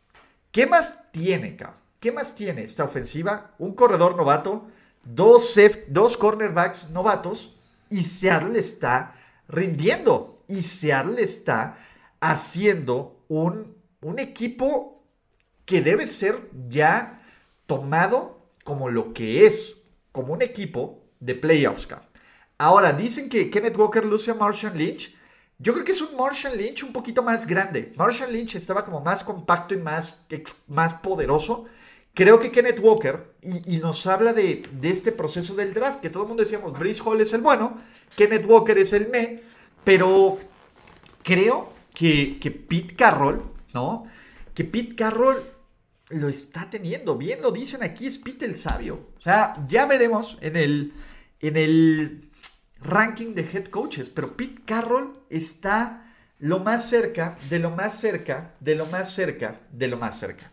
¿Qué 0.51 0.67
más 0.67 1.11
tiene, 1.13 1.57
cabrón? 1.57 1.81
¿Qué 2.01 2.11
más 2.11 2.35
tiene 2.35 2.63
esta 2.63 2.85
ofensiva? 2.85 3.55
Un 3.59 3.75
corredor 3.75 4.17
novato, 4.17 4.67
dos, 5.05 5.55
dos 5.87 6.17
cornerbacks 6.17 6.91
novatos 6.91 7.55
y 7.91 8.03
Seattle 8.03 8.59
está 8.59 9.15
rindiendo. 9.47 10.43
Y 10.49 10.63
Seattle 10.63 11.23
está 11.23 11.79
haciendo 12.21 13.25
un, 13.29 13.77
un 14.01 14.19
equipo 14.19 15.05
que 15.65 15.81
debe 15.81 16.09
ser 16.09 16.51
ya 16.69 17.23
tomado 17.67 18.49
como 18.65 18.91
lo 18.91 19.13
que 19.13 19.47
es, 19.47 19.77
como 20.11 20.33
un 20.33 20.43
equipo 20.43 21.05
de 21.21 21.35
playoffs. 21.35 21.89
Ahora, 22.59 22.93
dicen 22.93 23.29
que 23.29 23.51
Kenneth 23.51 23.77
Walker 23.77 24.05
luce 24.05 24.31
a 24.31 24.35
Marshall 24.35 24.77
Lynch. 24.77 25.17
Yo 25.63 25.73
creo 25.73 25.85
que 25.85 25.93
es 25.93 26.03
un 26.03 26.17
Marshall 26.17 26.59
Lynch 26.59 26.83
un 26.83 26.93
poquito 26.93 27.23
más 27.23 27.47
grande. 27.47 27.93
Marshall 27.97 28.33
Lynch 28.33 28.57
estaba 28.57 28.85
como 28.85 29.01
más 29.01 29.23
compacto 29.23 29.75
y 29.75 29.77
más, 29.77 30.21
más 30.67 30.95
poderoso. 30.95 31.67
Creo 32.15 32.41
que 32.41 32.51
Kenneth 32.51 32.81
Walker, 32.81 33.33
y, 33.41 33.79
nos 33.79 34.07
habla 34.09 34.33
de, 34.33 34.65
este 34.83 35.13
proceso 35.13 35.55
del 35.55 35.73
draft, 35.73 36.01
que 36.01 36.11
todo 36.11 36.25
el 36.25 36.29
mundo 36.29 36.43
decíamos, 36.43 36.77
Brice 36.77 37.01
Hall 37.05 37.21
es 37.21 37.33
el 37.33 37.43
bueno, 37.43 37.79
Kenneth 38.17 38.45
Walker 38.45 38.77
es 38.77 38.93
el 38.93 39.09
me, 39.09 39.41
pero 39.85 40.37
creo 41.23 41.73
que, 41.95 42.41
que 42.41 42.51
Pete 42.51 42.97
Carroll, 42.97 43.43
¿no? 43.73 44.03
Que 44.53 44.65
Pete 44.65 44.97
Carroll 44.97 45.45
lo 46.09 46.29
está 46.29 46.69
teniendo. 46.69 47.17
Bien 47.17 47.41
lo 47.41 47.53
dicen 47.53 47.85
aquí, 47.85 48.09
es 48.09 48.19
Pete 48.19 48.47
el 48.47 48.57
sabio. 48.57 49.11
O 49.17 49.21
sea, 49.21 49.65
ya 49.69 49.87
veremos 49.87 50.39
en 50.41 50.57
el, 50.57 50.93
en 51.41 51.57
el 51.57 52.32
ranking 52.85 53.35
de 53.35 53.43
head 53.43 53.67
coaches, 53.67 54.11
pero 54.11 54.37
Pete 54.37 54.63
Carroll 54.65 55.19
está 55.31 56.15
lo 56.39 56.59
más 56.59 56.89
cerca, 56.89 57.39
de 57.49 57.59
lo 57.59 57.71
más 57.71 58.01
cerca, 58.01 58.55
de 58.61 58.75
lo 58.75 58.87
más 58.87 59.15
cerca, 59.15 59.61
de 59.71 59.89
lo 59.89 59.97
más 59.97 60.19
cerca. 60.19 60.51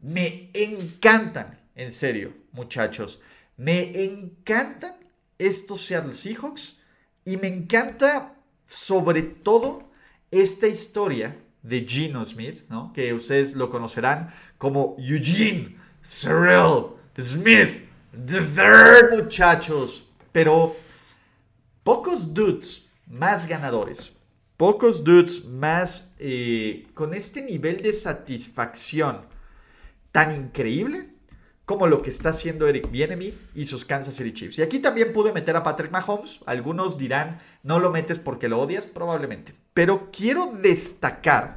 Me 0.00 0.50
encantan, 0.54 1.58
en 1.74 1.92
serio, 1.92 2.32
muchachos. 2.52 3.20
Me 3.56 4.04
encantan 4.04 4.94
estos 5.38 5.84
Seattle 5.84 6.12
Seahawks 6.12 6.78
y 7.24 7.36
me 7.36 7.48
encanta 7.48 8.36
sobre 8.64 9.22
todo 9.22 9.90
esta 10.30 10.66
historia 10.66 11.36
de 11.62 11.84
Gino 11.86 12.24
Smith, 12.24 12.64
¿no? 12.68 12.92
que 12.92 13.12
ustedes 13.12 13.54
lo 13.54 13.70
conocerán 13.70 14.30
como 14.56 14.96
Eugene 14.98 15.76
Cyril 16.02 16.94
Smith, 17.20 17.82
the 18.12 18.40
third, 18.40 19.12
muchachos. 19.12 20.08
Pero 20.32 20.76
pocos 21.88 22.34
dudes 22.34 22.86
más 23.06 23.48
ganadores, 23.48 24.12
pocos 24.58 25.02
dudes 25.02 25.46
más 25.46 26.14
eh, 26.18 26.86
con 26.92 27.14
este 27.14 27.40
nivel 27.40 27.78
de 27.78 27.94
satisfacción 27.94 29.22
tan 30.12 30.36
increíble 30.36 31.08
como 31.64 31.86
lo 31.86 32.02
que 32.02 32.10
está 32.10 32.28
haciendo 32.28 32.68
Eric 32.68 32.90
Bienemy 32.90 33.32
y 33.54 33.64
sus 33.64 33.86
Kansas 33.86 34.16
City 34.16 34.34
Chiefs. 34.34 34.58
Y 34.58 34.62
aquí 34.62 34.80
también 34.80 35.14
pude 35.14 35.32
meter 35.32 35.56
a 35.56 35.62
Patrick 35.62 35.90
Mahomes. 35.90 36.40
Algunos 36.44 36.98
dirán, 36.98 37.40
no 37.62 37.78
lo 37.78 37.90
metes 37.90 38.18
porque 38.18 38.50
lo 38.50 38.60
odias, 38.60 38.84
probablemente. 38.84 39.54
Pero 39.72 40.10
quiero 40.12 40.52
destacar, 40.60 41.56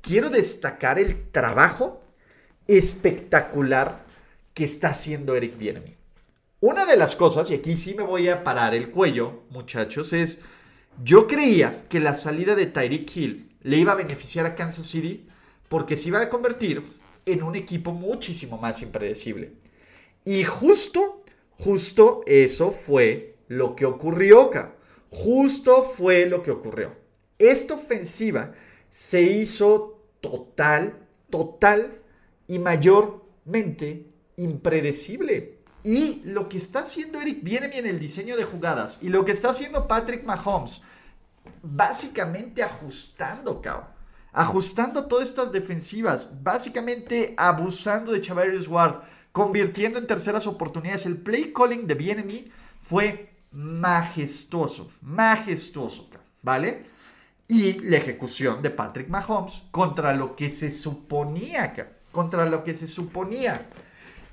quiero 0.00 0.30
destacar 0.30 1.00
el 1.00 1.28
trabajo 1.32 2.04
espectacular 2.68 4.04
que 4.54 4.62
está 4.62 4.90
haciendo 4.90 5.34
Eric 5.34 5.58
Bienemy. 5.58 6.01
Una 6.62 6.86
de 6.86 6.96
las 6.96 7.16
cosas, 7.16 7.50
y 7.50 7.54
aquí 7.54 7.76
sí 7.76 7.92
me 7.94 8.04
voy 8.04 8.28
a 8.28 8.44
parar 8.44 8.72
el 8.72 8.92
cuello, 8.92 9.42
muchachos, 9.50 10.12
es, 10.12 10.38
yo 11.02 11.26
creía 11.26 11.88
que 11.88 11.98
la 11.98 12.14
salida 12.14 12.54
de 12.54 12.66
Tyreek 12.66 13.16
Hill 13.16 13.56
le 13.62 13.78
iba 13.78 13.90
a 13.90 13.96
beneficiar 13.96 14.46
a 14.46 14.54
Kansas 14.54 14.86
City 14.86 15.26
porque 15.68 15.96
se 15.96 16.10
iba 16.10 16.20
a 16.20 16.28
convertir 16.28 16.84
en 17.26 17.42
un 17.42 17.56
equipo 17.56 17.90
muchísimo 17.90 18.58
más 18.58 18.80
impredecible. 18.80 19.54
Y 20.24 20.44
justo, 20.44 21.24
justo 21.58 22.20
eso 22.26 22.70
fue 22.70 23.38
lo 23.48 23.74
que 23.74 23.84
ocurrió 23.84 24.42
acá. 24.42 24.76
Justo 25.10 25.82
fue 25.82 26.26
lo 26.26 26.44
que 26.44 26.52
ocurrió. 26.52 26.94
Esta 27.40 27.74
ofensiva 27.74 28.54
se 28.88 29.20
hizo 29.22 30.00
total, 30.20 31.08
total 31.28 31.98
y 32.46 32.60
mayormente 32.60 34.06
impredecible. 34.36 35.61
Y 35.84 36.22
lo 36.24 36.48
que 36.48 36.58
está 36.58 36.80
haciendo 36.80 37.20
Eric 37.20 37.42
viene 37.42 37.68
bien 37.68 37.86
el 37.86 37.98
diseño 37.98 38.36
de 38.36 38.44
jugadas 38.44 38.98
y 39.00 39.08
lo 39.08 39.24
que 39.24 39.32
está 39.32 39.50
haciendo 39.50 39.88
Patrick 39.88 40.24
Mahomes, 40.24 40.80
básicamente 41.62 42.62
ajustando, 42.62 43.60
cabrón 43.60 43.92
ajustando 44.32 45.04
todas 45.06 45.28
estas 45.28 45.52
defensivas, 45.52 46.42
básicamente 46.42 47.34
abusando 47.36 48.12
de 48.12 48.20
Chavarius 48.20 48.66
Ward, 48.66 49.00
convirtiendo 49.30 49.98
en 49.98 50.06
terceras 50.06 50.46
oportunidades. 50.46 51.06
El 51.06 51.18
play 51.18 51.52
calling 51.52 51.86
de 51.86 51.94
BNM 51.94 52.50
fue 52.80 53.30
majestuoso, 53.52 54.90
majestuoso, 55.02 56.08
¿vale? 56.42 56.86
Y 57.46 57.74
la 57.80 57.98
ejecución 57.98 58.62
de 58.62 58.70
Patrick 58.70 59.08
Mahomes 59.08 59.62
contra 59.70 60.14
lo 60.14 60.34
que 60.34 60.50
se 60.50 60.70
suponía, 60.70 61.74
contra 62.10 62.46
lo 62.46 62.64
que 62.64 62.74
se 62.74 62.86
suponía 62.86 63.68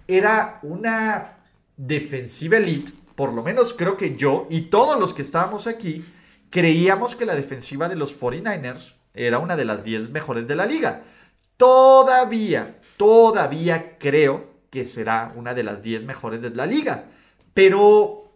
era 0.07 0.59
una 0.63 1.38
defensiva 1.79 2.57
elite, 2.57 2.91
por 3.15 3.31
lo 3.31 3.41
menos 3.41 3.73
creo 3.73 3.95
que 3.95 4.17
yo 4.17 4.47
y 4.49 4.63
todos 4.63 4.99
los 4.99 5.13
que 5.13 5.21
estábamos 5.21 5.65
aquí 5.65 6.05
creíamos 6.49 7.15
que 7.15 7.25
la 7.25 7.35
defensiva 7.35 7.87
de 7.87 7.95
los 7.95 8.19
49ers 8.19 8.95
era 9.13 9.39
una 9.39 9.55
de 9.55 9.63
las 9.63 9.83
10 9.83 10.09
mejores 10.09 10.45
de 10.45 10.55
la 10.55 10.65
liga. 10.65 11.03
Todavía, 11.55 12.79
todavía 12.97 13.97
creo 13.97 14.49
que 14.69 14.83
será 14.83 15.31
una 15.35 15.53
de 15.53 15.63
las 15.63 15.81
10 15.81 16.03
mejores 16.03 16.41
de 16.41 16.49
la 16.49 16.65
liga. 16.65 17.05
Pero 17.53 18.33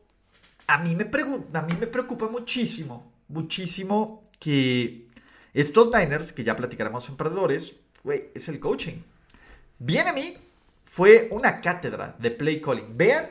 a 0.66 0.78
mí 0.80 0.96
me, 0.96 1.10
a 1.54 1.62
mí 1.62 1.74
me 1.80 1.88
preocupa 1.88 2.30
muchísimo, 2.30 3.12
muchísimo 3.28 4.24
que 4.40 5.08
estos 5.54 5.90
Niners, 5.92 6.32
que 6.32 6.44
ya 6.44 6.56
platicaremos 6.56 7.08
en 7.10 7.18
Perdedores, 7.18 7.76
es 8.34 8.48
el 8.48 8.60
coaching. 8.60 9.02
Bien 9.80 10.08
a 10.08 10.14
mí, 10.14 10.38
fue 10.94 11.28
una 11.32 11.60
cátedra 11.60 12.16
de 12.20 12.30
play 12.30 12.62
calling. 12.62 12.96
Vean 12.96 13.28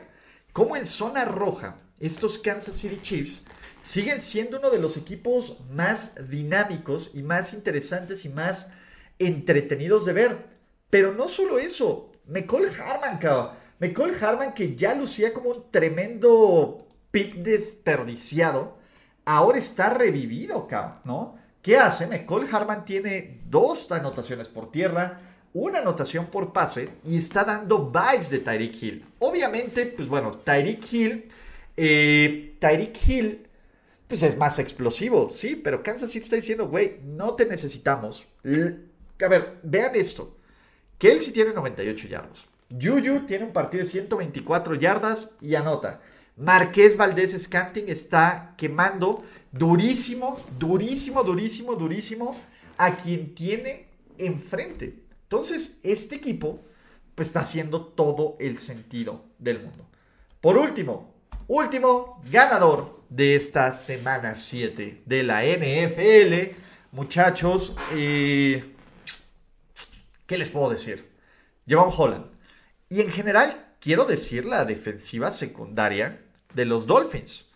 cómo 0.51 0.75
en 0.75 0.85
zona 0.85 1.23
roja 1.23 1.77
estos 1.97 2.37
Kansas 2.37 2.75
City 2.75 2.99
Chiefs 3.01 3.43
siguen 3.79 4.21
siendo 4.21 4.59
uno 4.59 4.69
de 4.69 4.79
los 4.79 4.97
equipos 4.97 5.61
más 5.71 6.29
dinámicos 6.29 7.11
y 7.13 7.23
más 7.23 7.53
interesantes 7.53 8.25
y 8.25 8.29
más 8.29 8.73
entretenidos 9.17 10.03
de 10.03 10.11
ver. 10.11 10.45
Pero 10.89 11.13
no 11.13 11.29
solo 11.29 11.57
eso, 11.57 12.11
McCall 12.27 12.67
Harman, 12.67 13.17
cabrón. 13.17 13.51
McCall 13.79 14.21
Harman 14.21 14.53
que 14.53 14.75
ya 14.75 14.93
lucía 14.93 15.33
como 15.33 15.51
un 15.51 15.71
tremendo 15.71 16.85
pick 17.11 17.35
desperdiciado, 17.35 18.77
ahora 19.23 19.57
está 19.57 19.89
revivido, 19.93 20.67
cabrón, 20.67 20.99
¿no? 21.05 21.39
¿Qué 21.61 21.77
hace? 21.77 22.07
McCall 22.07 22.45
Harman 22.51 22.83
tiene 22.83 23.41
dos 23.45 23.89
anotaciones 23.89 24.49
por 24.49 24.69
tierra, 24.69 25.32
una 25.53 25.79
anotación 25.79 26.27
por 26.27 26.51
pase 26.51 26.89
y 27.05 27.17
está 27.17 27.43
dando 27.43 27.91
vibes 27.91 28.29
de 28.29 28.39
Tyreek 28.39 28.83
Hill. 28.83 29.05
Obviamente, 29.19 29.85
pues 29.85 30.07
bueno, 30.07 30.31
Tyreek 30.31 30.93
Hill, 30.93 31.27
eh, 31.77 32.55
Tyreek 32.59 33.07
Hill 33.07 33.47
pues 34.07 34.21
es 34.21 34.37
más 34.37 34.59
explosivo, 34.59 35.29
sí, 35.29 35.55
pero 35.55 35.81
Kansas 35.81 36.11
City 36.11 36.23
está 36.23 36.35
diciendo, 36.35 36.67
güey, 36.67 36.99
no 37.03 37.33
te 37.33 37.45
necesitamos. 37.45 38.27
A 38.43 39.27
ver, 39.27 39.59
vean 39.63 39.95
esto. 39.95 40.37
Kelsey 40.99 41.33
tiene 41.33 41.53
98 41.53 42.07
yardas. 42.07 42.47
Juju 42.69 43.25
tiene 43.25 43.45
un 43.45 43.53
partido 43.53 43.83
de 43.83 43.89
124 43.89 44.75
yardas 44.75 45.31
y 45.41 45.55
anota. 45.55 46.01
Marqués 46.37 46.97
Valdés 46.97 47.31
Scanting 47.41 47.89
está 47.89 48.55
quemando 48.57 49.23
durísimo, 49.51 50.37
durísimo, 50.57 51.23
durísimo, 51.23 51.75
durísimo 51.75 52.39
a 52.77 52.95
quien 52.95 53.35
tiene 53.35 53.87
enfrente. 54.17 55.02
Entonces, 55.33 55.79
este 55.81 56.13
equipo 56.13 56.63
pues 57.15 57.29
está 57.29 57.39
haciendo 57.39 57.83
todo 57.83 58.37
el 58.39 58.59
sentido 58.59 59.25
del 59.39 59.63
mundo. 59.63 59.89
Por 60.39 60.57
último, 60.57 61.11
último 61.47 62.21
ganador 62.29 63.01
de 63.09 63.33
esta 63.33 63.73
semana 63.73 64.35
7 64.35 65.01
de 65.03 65.23
la 65.23 65.43
NFL. 65.43 66.55
Muchachos, 66.91 67.75
eh, 67.95 68.75
¿qué 70.27 70.37
les 70.37 70.49
puedo 70.49 70.69
decir? 70.69 71.09
Llevan 71.65 71.89
Holland. 71.89 72.27
Y 72.87 73.01
en 73.01 73.11
general, 73.11 73.73
quiero 73.79 74.05
decir 74.05 74.45
la 74.45 74.65
defensiva 74.65 75.31
secundaria 75.31 76.21
de 76.53 76.65
los 76.65 76.85
Dolphins. 76.85 77.49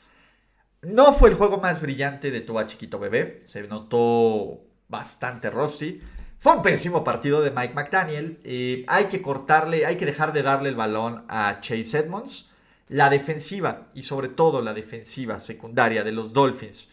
No 0.81 1.13
fue 1.13 1.29
el 1.29 1.35
juego 1.35 1.59
más 1.59 1.79
brillante 1.79 2.31
de 2.31 2.41
tu 2.41 2.59
chiquito 2.63 2.97
bebé. 2.97 3.41
Se 3.43 3.61
notó 3.67 4.63
bastante 4.87 5.51
rusty. 5.51 6.01
Fue 6.39 6.55
un 6.55 6.61
pésimo 6.61 7.03
partido 7.03 7.41
de 7.41 7.51
Mike 7.51 7.73
McDaniel. 7.73 8.39
Eh, 8.43 8.85
hay 8.87 9.05
que 9.05 9.21
cortarle, 9.21 9.85
hay 9.85 9.97
que 9.97 10.05
dejar 10.05 10.33
de 10.33 10.43
darle 10.43 10.69
el 10.69 10.75
balón 10.75 11.25
a 11.27 11.59
Chase 11.59 11.97
Edmonds. 11.97 12.49
La 12.89 13.09
defensiva 13.09 13.87
y 13.93 14.03
sobre 14.03 14.29
todo 14.29 14.61
la 14.61 14.73
defensiva 14.73 15.39
secundaria 15.39 16.03
de 16.03 16.13
los 16.13 16.33
Dolphins 16.33 16.87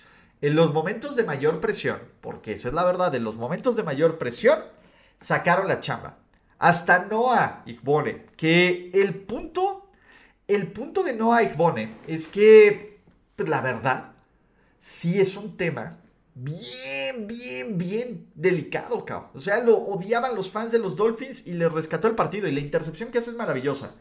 en 0.44 0.56
los 0.56 0.74
momentos 0.74 1.16
de 1.16 1.24
mayor 1.24 1.58
presión, 1.58 2.00
porque 2.20 2.52
esa 2.52 2.68
es 2.68 2.74
la 2.74 2.84
verdad, 2.84 3.14
en 3.14 3.24
los 3.24 3.36
momentos 3.36 3.76
de 3.76 3.82
mayor 3.82 4.18
presión, 4.18 4.58
sacaron 5.18 5.68
la 5.68 5.80
chamba. 5.80 6.18
Hasta 6.58 7.06
Noah 7.06 7.62
Igbone, 7.64 8.26
que 8.36 8.90
el 8.92 9.14
punto, 9.14 9.90
el 10.46 10.66
punto 10.66 11.02
de 11.02 11.14
Noah 11.14 11.44
Igbone 11.44 11.94
es 12.06 12.28
que, 12.28 13.00
pues 13.36 13.48
la 13.48 13.62
verdad, 13.62 14.12
sí 14.78 15.18
es 15.18 15.38
un 15.38 15.56
tema 15.56 15.96
bien, 16.34 17.26
bien, 17.26 17.78
bien 17.78 18.26
delicado, 18.34 19.04
cabrón. 19.04 19.30
O 19.34 19.40
sea, 19.40 19.60
lo 19.60 19.76
odiaban 19.76 20.34
los 20.34 20.50
fans 20.50 20.72
de 20.72 20.78
los 20.78 20.96
Dolphins 20.96 21.46
y 21.46 21.52
le 21.52 21.68
rescató 21.68 22.08
el 22.08 22.14
partido 22.14 22.48
y 22.48 22.52
la 22.52 22.60
intercepción 22.60 23.10
que 23.10 23.18
hace 23.18 23.30
es 23.30 23.36
maravillosa. 23.36 23.92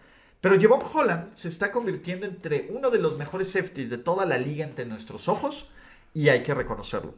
Pero 0.42 0.60
Jevon 0.60 0.82
Holland 0.94 1.34
se 1.36 1.48
está 1.48 1.72
convirtiendo 1.72 2.26
entre 2.26 2.68
uno 2.70 2.90
de 2.90 3.00
los 3.00 3.18
mejores 3.18 3.52
safeties 3.52 3.90
de 3.90 3.98
toda 3.98 4.26
la 4.26 4.38
liga 4.38 4.66
ante 4.66 4.86
nuestros 4.86 5.30
ojos 5.30 5.70
y 6.14 6.30
hay 6.30 6.44
que 6.44 6.54
reconocerlo. 6.54 7.16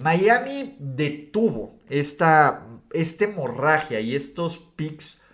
Miami 0.00 0.76
detuvo 0.78 1.78
esta, 1.90 2.66
este 2.92 3.26
hemorragia 3.26 4.00
y 4.00 4.16
estos 4.16 4.58
picks 4.58 5.26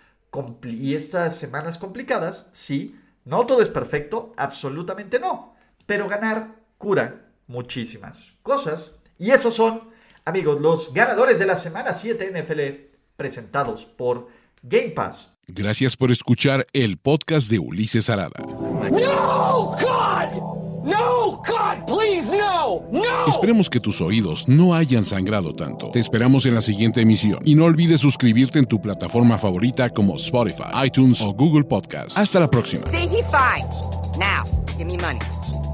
y 0.63 0.95
estas 0.95 1.37
semanas 1.37 1.77
complicadas, 1.77 2.49
sí. 2.51 2.99
No 3.25 3.45
todo 3.45 3.61
es 3.61 3.69
perfecto, 3.69 4.31
absolutamente 4.37 5.19
no. 5.19 5.55
Pero 5.85 6.07
ganar 6.07 6.55
cura 6.77 7.31
muchísimas 7.47 8.33
cosas. 8.43 8.98
Y 9.19 9.31
esos 9.31 9.53
son, 9.53 9.81
amigos, 10.25 10.59
los 10.59 10.93
ganadores 10.93 11.37
de 11.37 11.45
la 11.45 11.57
semana 11.57 11.93
7 11.93 12.31
NFL 12.31 12.89
presentados 13.15 13.85
por 13.85 14.29
Game 14.63 14.91
Pass. 14.91 15.33
Gracias 15.47 15.97
por 15.97 16.11
escuchar 16.11 16.65
el 16.73 16.97
podcast 16.97 17.51
de 17.51 17.59
Ulises 17.59 18.09
Arada. 18.09 18.39
No, 18.39 19.75
God! 19.77 20.59
No, 20.83 21.41
God, 21.45 21.85
please, 21.85 22.31
no, 22.31 22.83
no. 22.91 23.27
Esperemos 23.27 23.69
que 23.69 23.81
tus 23.81 23.99
oídos 23.99 24.47
no 24.47 24.73
hayan 24.73 25.03
sangrado 25.03 25.53
tanto. 25.53 25.91
Te 25.91 25.99
esperamos 25.99 26.45
en 26.45 26.55
la 26.55 26.61
siguiente 26.61 27.01
emisión 27.01 27.39
y 27.43 27.55
no 27.55 27.65
olvides 27.65 27.99
suscribirte 27.99 28.59
en 28.59 28.65
tu 28.65 28.81
plataforma 28.81 29.37
favorita 29.37 29.89
como 29.89 30.15
Spotify, 30.15 30.85
iTunes 30.85 31.19
o 31.21 31.33
Google 31.33 31.65
Podcast. 31.65 32.17
Hasta 32.17 32.39
la 32.39 32.49
próxima. 32.49 32.85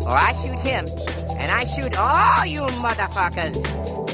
or 0.05 0.17
I 0.17 0.33
shoot 0.43 0.59
him, 0.59 0.85
and 1.37 1.51
I 1.51 1.65
shoot 1.65 1.97
all 1.97 2.45
you 2.45 2.61
motherfuckers. 2.61 4.04